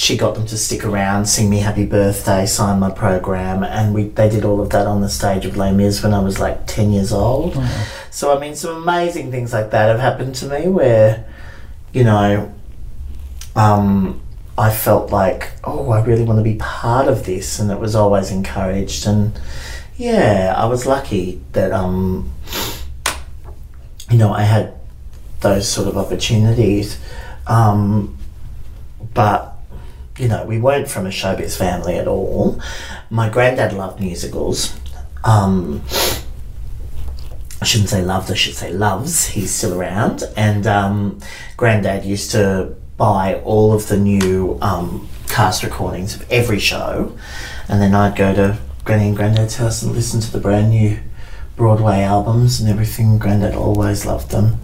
[0.00, 4.04] she got them to stick around, sing me happy birthday, sign my program, and we
[4.04, 6.66] they did all of that on the stage of Les Mis when I was like
[6.66, 7.52] ten years old.
[8.10, 11.26] So I mean, some amazing things like that have happened to me where,
[11.92, 12.50] you know,
[13.54, 14.22] um,
[14.56, 17.94] I felt like, oh, I really want to be part of this, and it was
[17.94, 19.06] always encouraged.
[19.06, 19.38] And
[19.98, 22.32] yeah, I was lucky that um,
[24.10, 24.72] you know, I had
[25.40, 26.98] those sort of opportunities.
[27.46, 28.16] Um,
[29.12, 29.56] but,
[30.20, 32.60] you know, we weren't from a showbiz family at all.
[33.08, 34.78] My granddad loved musicals.
[35.24, 35.82] Um,
[37.62, 39.28] I shouldn't say loved, I should say loves.
[39.28, 40.24] He's still around.
[40.36, 41.20] And um,
[41.56, 47.16] Granddad used to buy all of the new um, cast recordings of every show.
[47.68, 50.98] And then I'd go to Granny and Granddad's house and listen to the brand new
[51.56, 53.18] Broadway albums and everything.
[53.18, 54.58] Granddad always loved them.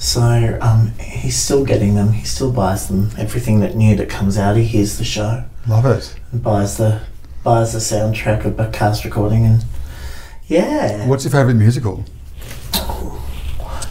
[0.00, 2.12] So um, he's still getting them.
[2.12, 3.10] He still buys them.
[3.18, 6.18] Everything that new that comes out, he hears the show Love it.
[6.32, 7.02] and buys the
[7.44, 9.62] buys the soundtrack of a cast recording and
[10.46, 11.06] yeah.
[11.06, 12.04] What's your favourite musical?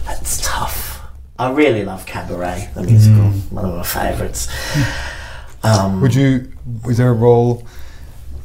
[0.06, 1.00] That's tough.
[1.38, 3.22] I really love Cabaret, the musical.
[3.26, 3.52] Mm.
[3.52, 4.48] One of my favourites.
[5.64, 6.52] Um, Would you?
[6.86, 7.68] Was there a role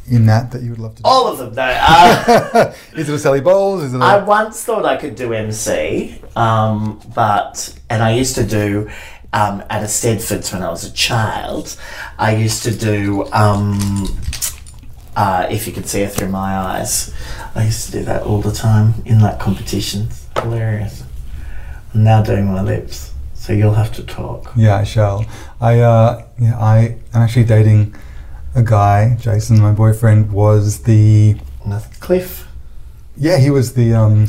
[0.07, 1.09] in that that you would love to do?
[1.09, 1.65] all of them, though.
[1.87, 3.83] Uh, is it a Sally Bowles?
[3.83, 4.05] Is it a?
[4.05, 8.89] I once thought I could do MC, um, but and I used to do
[9.33, 11.77] um, at eisteddfods when I was a child.
[12.19, 13.79] I used to do um,
[15.17, 17.13] uh, if you could see it through my eyes.
[17.55, 20.27] I used to do that all the time in like competitions.
[20.41, 21.03] Hilarious.
[21.93, 24.53] I'm now doing my lips, so you'll have to talk.
[24.57, 25.25] yeah, I shall.
[25.61, 26.79] I uh, yeah, I
[27.13, 27.95] am actually dating
[28.55, 29.17] a guy.
[29.21, 31.37] Jason, my boyfriend, was the.
[32.01, 32.47] Cliff.
[33.17, 34.27] yeah, he was the um,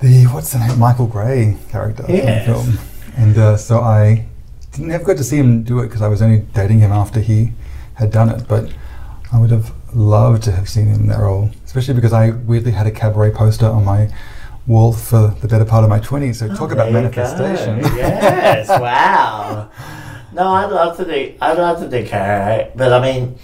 [0.00, 0.78] the what's the name?
[0.78, 2.46] Michael Gray character Yes.
[2.46, 2.78] in the film,
[3.16, 4.26] and uh, so I
[4.72, 7.20] didn't never got to see him do it because I was only dating him after
[7.20, 7.52] he
[7.94, 8.46] had done it.
[8.46, 8.70] But
[9.32, 12.72] I would have loved to have seen him in that role, especially because I weirdly
[12.72, 14.12] had a cabaret poster on my
[14.66, 16.38] wall for the better part of my twenties.
[16.40, 17.16] So talk Oh, about there you go.
[17.16, 17.80] manifestation.
[17.96, 19.70] yes, wow.
[20.32, 21.34] No, I'd love to do.
[21.40, 23.36] I'd love to do cabaret, but I mean,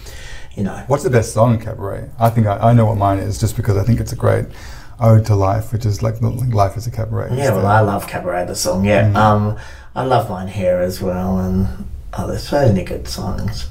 [0.54, 2.10] you know, What's the best song in Cabaret?
[2.18, 4.46] I think I, I know what mine is just because I think it's a great
[4.98, 7.36] ode to life, which is like life as a cabaret.
[7.36, 7.50] yeah.
[7.50, 8.84] Well, I love cabaret, the song.
[8.86, 9.16] Yeah, Mm.
[9.16, 9.56] um,
[9.94, 13.68] I love Mein Herr as well, and oh, there's so many good songs.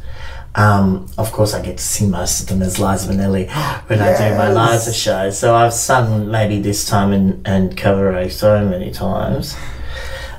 [0.53, 3.49] Um, of course, I get to sing most of them as Liza Minnelli
[3.88, 5.30] when I do my Liza show.
[5.32, 9.55] So I've sung maybe this time and and cabaret so many times.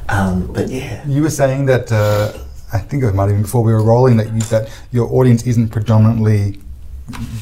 [0.08, 2.32] Um, but yeah, You were saying that uh,
[2.76, 5.46] I think it might have been before we were rolling that you, that your audience
[5.46, 6.60] isn't predominantly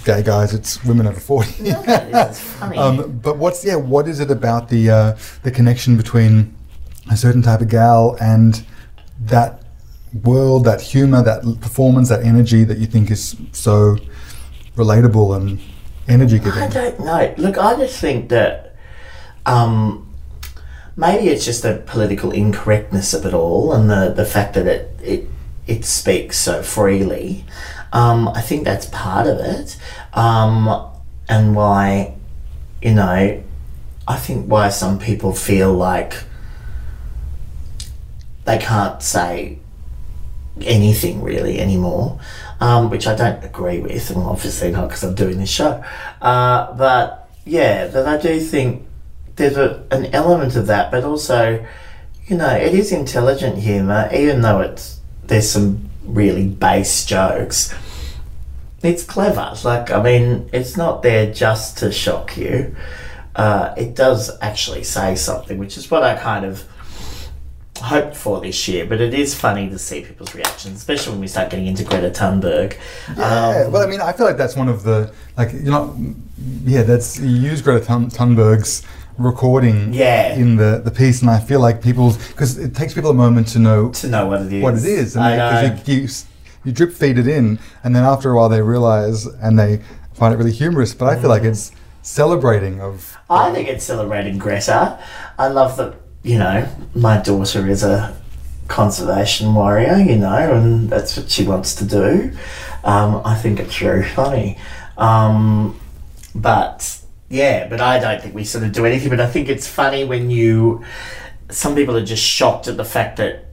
[0.05, 1.72] gay guys; it's women over forty.
[2.76, 3.74] um, but what's yeah?
[3.74, 6.55] What is it about the uh, the connection between
[7.11, 8.64] a certain type of gal and
[9.22, 9.64] that
[10.22, 13.97] world, that humor, that performance, that energy that you think is so
[14.76, 15.61] relatable and
[16.07, 16.62] energy giving?
[16.62, 17.35] I don't know.
[17.39, 18.76] Look, I just think that
[19.47, 20.14] um,
[20.97, 24.90] maybe it's just the political incorrectness of it all and the, the fact that it,
[25.03, 25.28] it
[25.66, 27.45] it speaks so freely.
[27.92, 29.78] Um, I think that's part of it.
[30.12, 30.90] Um,
[31.28, 32.14] and why,
[32.82, 33.42] you know,
[34.07, 36.14] I think why some people feel like
[38.45, 39.59] they can't say
[40.61, 42.20] anything really anymore,
[42.61, 45.82] um, which I don't agree with, and obviously not because I'm doing this show.
[46.20, 48.86] Uh, but yeah, but I do think
[49.37, 51.64] there's a, an element of that, but also,
[52.26, 57.74] you know, it is intelligent humour, even though it's there's some really base jokes.
[58.82, 59.55] It's clever.
[59.64, 62.76] Like, I mean, it's not there just to shock you.
[63.35, 66.64] Uh, it does actually say something, which is what I kind of
[67.80, 68.87] hoped for this year.
[68.87, 72.11] But it is funny to see people's reactions, especially when we start getting into Greta
[72.11, 72.78] Thunberg.
[73.16, 75.97] Yeah, Um, well, I mean, I feel like that's one of the like you know,
[76.64, 78.82] yeah, that's you use Greta Thun- Thunberg's
[79.19, 80.35] recording Yeah.
[80.35, 83.49] in the the piece, and I feel like people's because it takes people a moment
[83.49, 84.62] to know to know what it is.
[84.62, 85.71] what it is, I and know.
[85.77, 86.09] because you, you
[86.65, 89.81] you drip feed it in, and then after a while they realize and they
[90.15, 90.95] find it really humorous.
[90.95, 94.99] But I feel like it's celebrating of I think it's celebrating Greta.
[95.39, 98.17] I love that, you know, my daughter is a
[98.69, 102.33] conservation warrior, you know, and that's what she wants to do.
[102.83, 104.59] Um, I think it's very funny.
[104.97, 105.79] Um,
[106.35, 106.99] but
[107.35, 109.11] yeah, but I don't think we sort of do anything.
[109.11, 110.85] But I think it's funny when you,
[111.51, 113.47] some people are just shocked at the fact that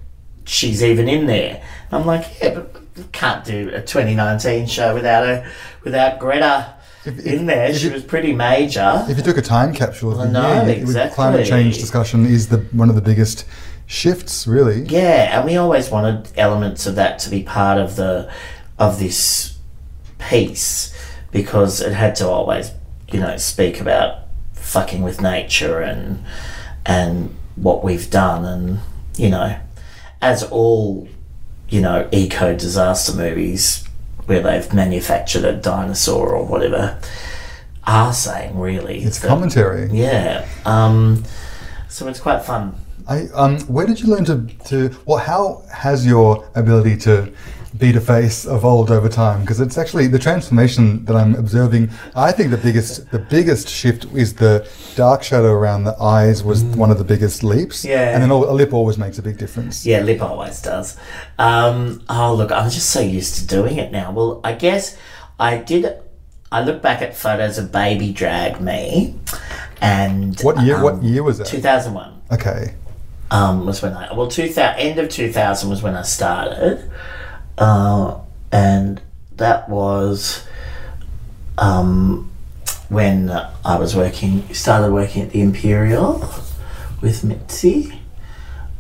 [0.46, 1.64] she's even in there.
[1.92, 5.52] I'm like, yeah, but you can't do a 2019 show without her,
[5.84, 6.76] without Greta
[7.06, 7.74] If- if- in there.
[7.74, 9.06] She was pretty major.
[9.10, 12.60] if you took a time capsule I know, year, it climate change discussion is the
[12.72, 13.46] one of the biggest
[13.88, 14.84] shifts, really.
[14.84, 18.32] Yeah, and we always wanted elements of that to be part of the
[18.78, 19.58] of this
[20.20, 20.94] piece
[21.32, 22.72] because it had to always,
[23.12, 24.20] you know, speak about
[24.54, 26.24] fucking with nature and
[26.86, 28.80] and what we've done and
[29.18, 29.58] you know,
[30.22, 31.08] as all
[31.70, 33.84] you know eco disaster movies
[34.26, 37.00] where they've manufactured a dinosaur or whatever
[37.86, 39.90] are saying really It's that- commentary.
[39.92, 40.46] yeah.
[40.66, 41.24] Um,
[41.90, 42.76] So it's quite fun.
[43.08, 47.32] I, um, where did you learn to, to, well, how has your ability to
[47.78, 49.42] beat a face evolved over time?
[49.42, 51.90] Because it's actually the transformation that I'm observing.
[52.16, 56.64] I think the biggest, the biggest shift is the dark shadow around the eyes was
[56.64, 57.86] one of the biggest leaps.
[57.86, 58.14] Yeah.
[58.14, 59.86] And then a lip always makes a big difference.
[59.86, 60.98] Yeah, lip always does.
[61.40, 64.12] Um, oh, look, I'm just so used to doing it now.
[64.12, 64.98] Well, I guess
[65.40, 65.98] I did.
[66.52, 69.16] I look back at photos of baby drag me,
[69.80, 71.48] and What year, um, what year was that?
[71.48, 72.76] 2001 Okay.
[73.32, 76.92] Um, was when I well, 2000 end of 2000 was when I started,
[77.58, 78.20] uh,
[78.52, 79.02] and
[79.38, 80.46] that was
[81.58, 82.30] um,
[82.90, 86.20] when I was working, started working at the Imperial
[87.02, 87.98] with Mitzi.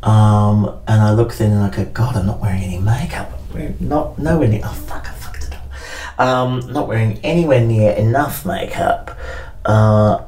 [0.03, 3.31] Um, and I looked in and I go, God, I'm not wearing any makeup.
[3.53, 4.61] I'm not nowhere near.
[4.63, 6.19] Oh fuck, I fucked it up.
[6.19, 9.17] Um, not wearing anywhere near enough makeup.
[9.63, 10.23] Uh,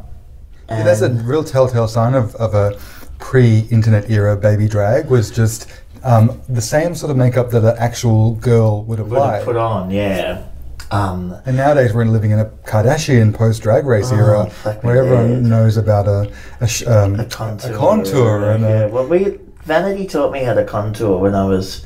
[0.69, 2.79] Yeah, that's a real telltale sign of, of a
[3.27, 5.67] pre-internet era baby drag was just
[6.03, 9.35] um, the same sort of makeup that an actual girl would would apply.
[9.37, 10.43] have put on, yeah.
[10.91, 14.43] Um, And nowadays we're living in a Kardashian post drag race Oh, era
[14.81, 15.43] where everyone dead.
[15.43, 17.71] knows about a, a, sh- um, a contour.
[17.73, 18.69] a contour and yeah.
[18.83, 21.85] a, Well, we Vanity taught me how to contour when I was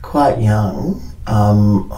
[0.00, 1.02] quite young.
[1.26, 1.92] Um,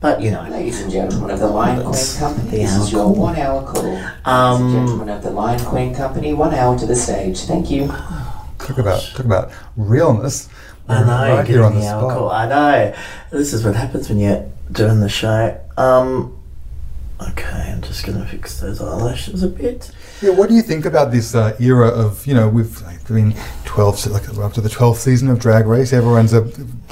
[0.00, 3.04] but you know, Ladies and gentlemen of the Lyin' Queen Company, the this is your
[3.04, 3.14] call.
[3.14, 3.82] one hour call.
[3.82, 7.40] Ladies Um, and gentlemen of the Lyin' Queen Company, one hour to the stage.
[7.44, 7.86] Thank you.
[8.58, 10.48] talk about talk about realness.
[10.88, 12.02] I know, right getting here on the the spot.
[12.04, 12.30] alcohol.
[12.30, 12.94] I know.
[13.30, 15.58] This is what happens when you're doing the show.
[15.76, 16.36] Um,
[17.20, 19.90] okay, I'm just gonna fix those eyelashes a bit.
[20.22, 23.34] Yeah, what do you think about this uh, era of you know we've like, been
[23.64, 25.92] twelve like we're up to the twelfth season of Drag Race.
[25.92, 26.50] Everyone's a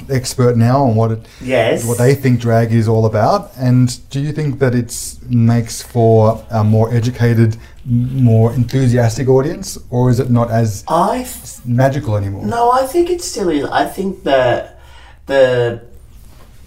[0.09, 1.83] expert now on what it Yes.
[1.85, 3.51] what they think drag is all about.
[3.57, 4.93] And do you think that it
[5.27, 11.65] makes for a more educated, more enthusiastic audience, or is it not as I th-
[11.65, 12.45] magical anymore?
[12.45, 13.65] No, I think it still is.
[13.65, 14.79] I think that
[15.25, 15.81] the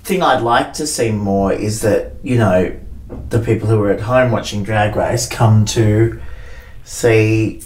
[0.02, 2.74] thing I'd like to see more is that, you know,
[3.28, 6.20] the people who are at home watching Drag Race come to
[6.88, 7.60] see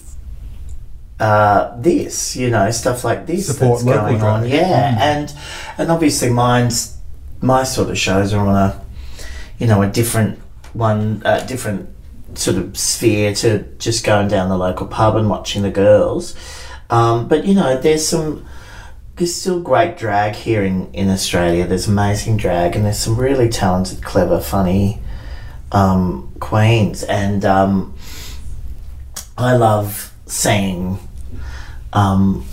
[1.20, 4.48] uh, this, you know, stuff like this Support that's going on.
[4.48, 5.00] Yeah, Mm.
[5.00, 5.34] and
[5.78, 6.96] and obviously mine's
[7.40, 8.80] my sort of shows are on a,
[9.58, 10.40] you know, a different
[10.72, 11.88] one, a different
[12.34, 16.34] sort of sphere to just going down the local pub and watching the girls.
[16.90, 18.44] Um, but you know, there's some
[19.16, 21.66] there's still great drag here in, in Australia.
[21.66, 24.98] There's amazing drag, and there's some really talented, clever, funny
[25.70, 27.04] um, queens.
[27.04, 27.91] And um,
[29.42, 30.98] I love seeing.
[31.92, 32.46] Um,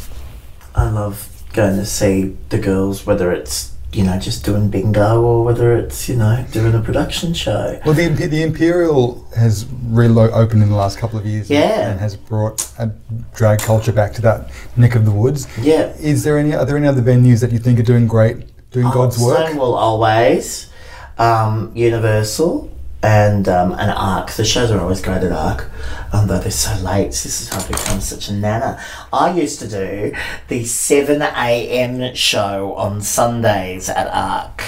[0.75, 5.43] I love going to see the girls, whether it's you know just doing bingo or
[5.43, 7.79] whether it's you know doing a production show.
[7.85, 11.89] Well, the, the Imperial has reopened in the last couple of years, and- Yeah.
[11.91, 12.91] and, has brought a
[13.35, 15.47] drag culture back to that neck of the woods.
[15.59, 15.93] Yeah.
[15.99, 16.53] Is there any?
[16.53, 18.37] Are there any other venues that you think are doing great,
[18.71, 19.47] doing God's Oh, work?
[19.47, 20.69] Stonewall always,
[21.17, 22.69] um, Universal,
[23.01, 24.35] and um, and ARQ.
[24.35, 25.69] The shows are always great at ARQ,
[26.13, 27.07] um, though they're so late.
[27.07, 28.83] This is how I've become such a nana.
[29.13, 30.13] I used to do
[30.47, 32.13] the seven a.m.
[32.15, 34.61] show on Sundays at ARQ.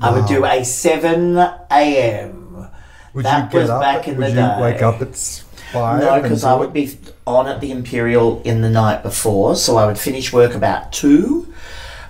[0.00, 2.66] I would do a seven a.m.
[3.14, 3.80] Would that you was get up?
[3.80, 4.58] back in would the you day.
[4.60, 6.00] wake up at five?
[6.00, 6.96] No, because I would be
[7.26, 11.52] on at the Imperial in the night before, so I would finish work about two,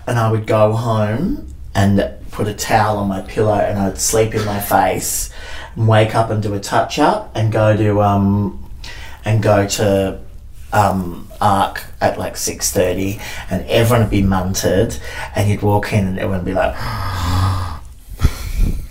[0.07, 4.35] and I would go home and put a towel on my pillow, and I'd sleep
[4.35, 5.31] in my face,
[5.77, 8.70] and wake up and do a touch up, and go to um,
[9.25, 10.20] and go to
[10.72, 13.20] um, ARQ at like six thirty,
[13.51, 15.01] and everyone would be munted,
[15.35, 16.75] and you'd walk in, and everyone would be like.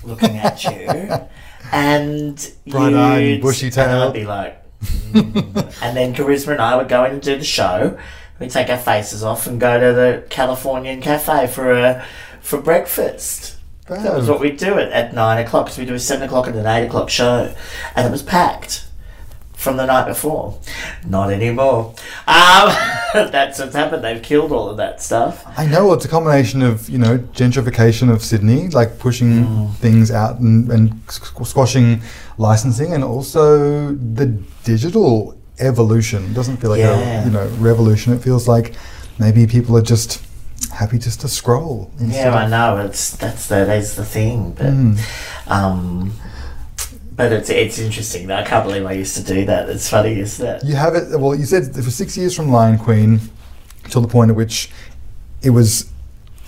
[0.03, 1.27] looking at you,
[1.71, 3.87] and Bright-eyed, bushy-tailed.
[3.89, 7.37] and I'd be like, "Mm." and then Charisma and I would go in and do
[7.37, 7.97] the show.
[8.39, 12.05] We'd take our faces off and go to the Californian Cafe for a
[12.41, 13.52] for breakfast.
[14.01, 15.69] That was what we'd do it at nine o'clock.
[15.69, 17.53] So we do a seven o'clock and an eight o'clock show,
[17.95, 18.85] and it was packed
[19.53, 20.59] from the night before.
[21.07, 21.93] Not anymore.
[22.27, 22.69] Um,
[23.13, 24.03] that's what's happened.
[24.03, 25.45] They've killed all of that stuff.
[25.57, 29.75] I know it's a combination of you know gentrification of Sydney, like pushing Mm.
[29.75, 32.01] things out and, and squashing
[32.37, 34.25] licensing, and also the
[34.63, 36.25] digital evolution.
[36.25, 37.21] It doesn't feel like Yeah.
[37.21, 38.11] a you know revolution.
[38.13, 38.73] It feels like
[39.19, 40.21] maybe people are just
[40.73, 41.91] happy just to scroll.
[41.99, 42.77] Yeah, I know.
[42.85, 44.99] It's that's the that's the thing, but Mm.
[45.51, 46.13] um,
[47.15, 48.31] but it's it's interesting.
[48.31, 49.69] I can't believe I used to do that.
[49.69, 50.63] It's funny, isn't it?
[50.63, 51.19] You have it.
[51.19, 53.19] Well, you said for six years from Lyin' Queen
[53.89, 54.69] till the point at which
[55.41, 55.89] it was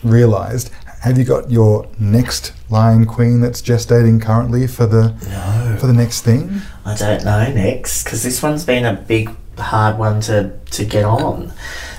[0.03, 0.71] realised.
[1.01, 5.93] Have you got your next Lyin' Queen that's gestating currently for the No, for the
[5.93, 6.61] next thing?
[6.83, 11.03] I don't know next because this one's been a big hard one to to get
[11.05, 11.53] on.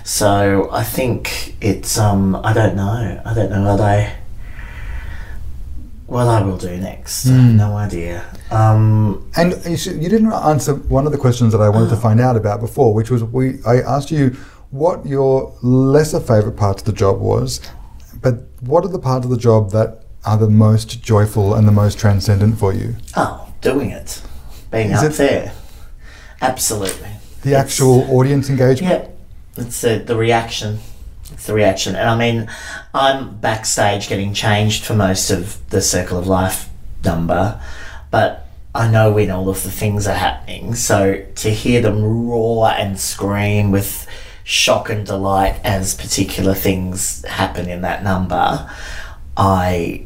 [0.06, 4.14] So I think it's um I don't know I don't know what I
[6.06, 7.26] what I will do next.
[7.26, 8.22] I have no idea.
[8.52, 11.96] Um, And you, should, you didn't answer one of the questions that I wanted to
[11.96, 13.58] find out about before, which was we.
[13.66, 14.36] I asked you
[14.70, 17.60] what your lesser favorite part of the job was,
[18.22, 21.72] but what are the parts of the job that are the most joyful and the
[21.72, 22.94] most transcendent for you?
[23.16, 24.22] oh, doing it,
[24.70, 25.52] being Is up it- there,
[26.40, 27.10] absolutely.
[27.42, 29.02] The It's- actual audience engagement.
[29.02, 29.08] Yeah,
[29.56, 30.78] it's the, the reaction.
[31.32, 31.96] It's the reaction.
[31.96, 32.50] And I mean,
[32.94, 36.68] I'm backstage getting changed for most of the Circle of Life
[37.04, 37.60] number,
[38.10, 40.74] but I know when all of the things are happening.
[40.74, 44.06] So to hear them roar and scream with
[44.44, 48.70] shock and delight as particular things happen in that number,
[49.36, 50.02] I.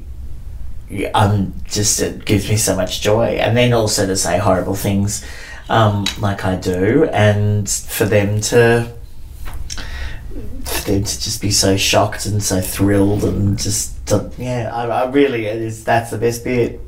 [1.14, 5.24] I'm just it gives me so much joy, and then also to say horrible things,
[5.68, 8.92] um, like I do, and for them to
[10.64, 15.46] to just be so shocked and so thrilled and just to, yeah, I, I really
[15.46, 16.80] it is that's the best bit.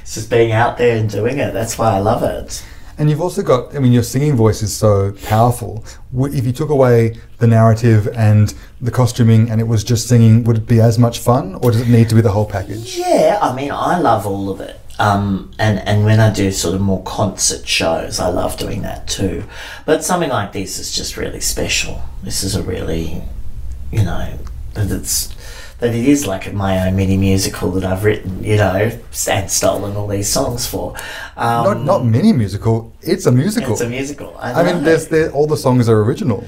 [0.00, 1.52] It's just being out there and doing it.
[1.52, 2.64] That's why I love it.
[2.98, 5.84] And you've also got, I mean, your singing voice is so powerful.
[6.12, 10.56] If you took away the narrative and the costuming and it was just singing, would
[10.56, 12.96] it be as much fun or does it need to be the whole package?
[12.96, 14.80] Yeah, I mean, I love all of it.
[14.98, 19.06] Um, and, and when I do sort of more concert shows, I love doing that
[19.06, 19.44] too.
[19.86, 22.02] But something like this is just really special.
[22.24, 23.22] This is a really,
[23.92, 24.36] you know,
[24.74, 25.34] that it's
[25.78, 28.90] that it is like my own mini musical that I've written, you know,
[29.30, 30.96] and stolen all these songs for.
[31.36, 33.72] Um, Not, not mini musical, it's a musical.
[33.72, 34.36] it's a musical.
[34.40, 36.44] I, I mean, there's there, all the songs are original.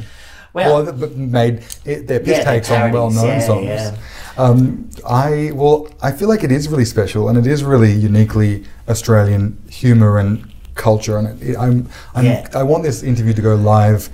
[0.53, 3.67] Well- Well, but made it, they're piss Yeah, takes on well-known yeah, songs.
[3.67, 3.97] yeah.
[4.41, 8.65] Um, I well, I feel like it is really special, and it is really uniquely
[8.89, 11.19] Australian humour and culture.
[11.19, 12.49] And it, I'm, I'm Yeah.
[12.55, 14.09] I want this interview to go live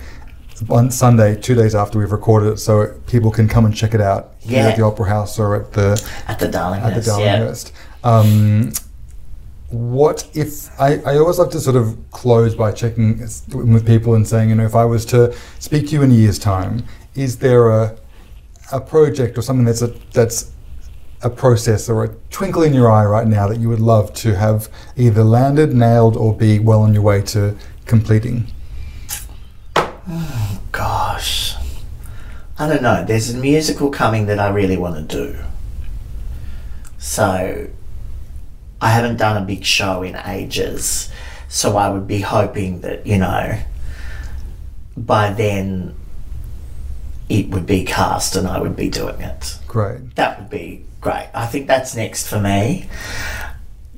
[0.71, 4.01] on Sunday, two days after we've recorded it, so people can come and check it
[4.01, 4.69] out here Yeah.
[4.71, 5.91] at the Opera House or at the
[6.29, 6.97] at the Darlinghurst.
[6.97, 8.11] at the yeah.
[8.11, 8.73] Um,
[9.69, 13.19] what if I, I always like to sort of close by checking
[13.53, 16.15] with people and saying, you know, if I was to speak to you in a
[16.15, 17.97] year's time, is there a
[18.73, 20.53] a project or something that's a that's
[21.23, 24.37] a process or a twinkle in your eye right now that you would love to
[24.37, 27.57] have either landed, nailed, or be well on your way to
[27.87, 28.47] completing?
[29.77, 31.55] Oh, gosh,
[32.59, 33.05] I don't know.
[33.05, 35.39] There's a musical coming that I really want to do.
[36.99, 37.69] So,
[38.81, 41.11] I haven't done a big show in ages.
[41.49, 43.59] So, I would be hoping that, you know,
[44.97, 45.95] by then
[47.29, 49.59] it would be cast and I would be doing it.
[49.67, 50.15] Great.
[50.17, 51.29] That would be great.
[51.35, 52.89] I think that's next for me.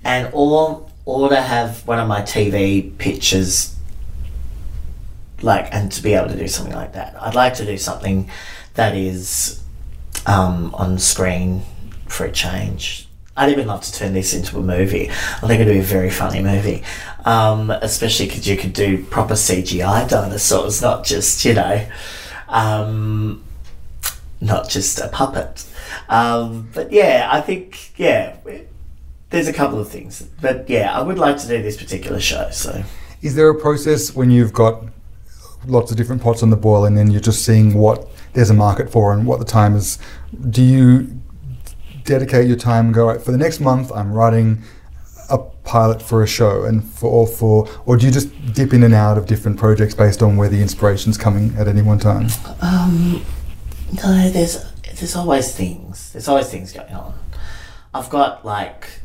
[0.04, 3.74] And or or to have one of my TV pictures
[5.42, 7.14] like and to be able to do something like that.
[7.20, 8.30] I'd like to do something
[8.74, 9.62] that is
[10.26, 11.62] um, on screen
[12.06, 13.08] for a change.
[13.36, 15.10] I'd even love to turn this into a movie.
[15.10, 16.82] I think it'd be a very funny movie,
[17.24, 21.86] um, especially because you could do proper CGI dinosaurs, not just you know,
[22.48, 23.44] um,
[24.40, 25.66] not just a puppet.
[26.08, 28.36] Um, but yeah, I think yeah,
[29.30, 30.22] there's a couple of things.
[30.40, 32.48] But yeah, I would like to do this particular show.
[32.50, 32.82] So
[33.22, 34.84] Is there a process when you've got
[35.66, 38.54] lots of different pots on the boil and then you're just seeing what there's a
[38.54, 39.98] market for and what the time is?
[40.50, 41.20] Do you
[42.04, 44.62] dedicate your time and go, right, for the next month, I'm writing
[45.30, 48.82] a pilot for a show and for, or for, or do you just dip in
[48.82, 52.28] and out of different projects based on where the inspiration's coming at any one time?
[52.60, 53.24] Um,
[53.92, 56.12] no, there's there's always things.
[56.12, 57.14] There's always things going on.
[57.94, 59.00] I've got like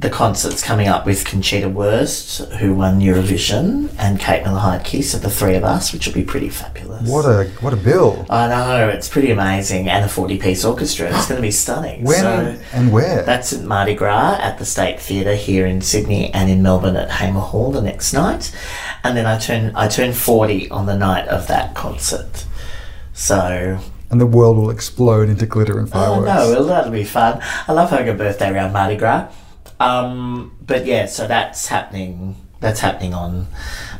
[0.00, 5.18] the concerts coming up with Conchita Wurst, who won Eurovision, and Kate Miller Heidke, so
[5.18, 7.06] the three of us, which will be pretty fabulous.
[7.06, 8.24] What a what a bill!
[8.30, 11.08] I know it's pretty amazing, and a forty-piece orchestra.
[11.08, 12.04] It's going to be stunning.
[12.04, 13.22] When so and where?
[13.24, 17.10] that's at Mardi Gras at the State Theatre here in Sydney, and in Melbourne at
[17.10, 18.56] Hamer Hall the next night.
[19.04, 22.46] And then I turn I turn forty on the night of that concert.
[23.12, 23.78] So
[24.10, 26.26] and the world will explode into glitter and Oh fireworks.
[26.26, 27.40] no, well, that'll be fun.
[27.68, 29.28] I love having a birthday around Mardi Gras.
[29.80, 32.36] Um, but yeah, so that's happening.
[32.60, 33.46] That's happening on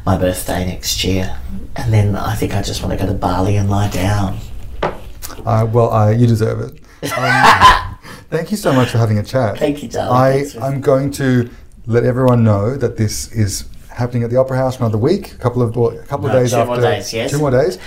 [0.05, 1.39] my birthday next year,
[1.75, 4.39] and then I think I just want to go to Bali and lie down.
[4.83, 7.13] Uh, well, uh, you deserve it.
[7.17, 7.99] Um,
[8.31, 9.59] thank you so much for having a chat.
[9.59, 10.51] Thank you, darling.
[10.61, 11.49] I, I'm going to
[11.87, 15.63] let everyone know that this is happening at the Opera House another week, a couple
[15.63, 17.31] of well, a couple of days two after more days, yes.
[17.31, 17.79] two more days,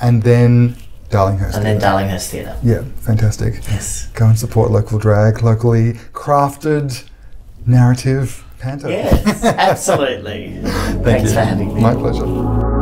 [0.00, 0.76] and then
[1.10, 1.56] Darlinghurst.
[1.56, 1.86] And then Theatre.
[1.86, 2.56] Darlinghurst Theatre.
[2.62, 3.54] Yeah, fantastic.
[3.68, 4.06] Yes.
[4.14, 7.04] Go and support local drag, locally crafted
[7.66, 8.88] narrative panto.
[8.88, 10.58] Yes, absolutely.
[10.62, 11.34] Thank Thanks you.
[11.36, 11.80] for having me.
[11.80, 12.81] My pleasure.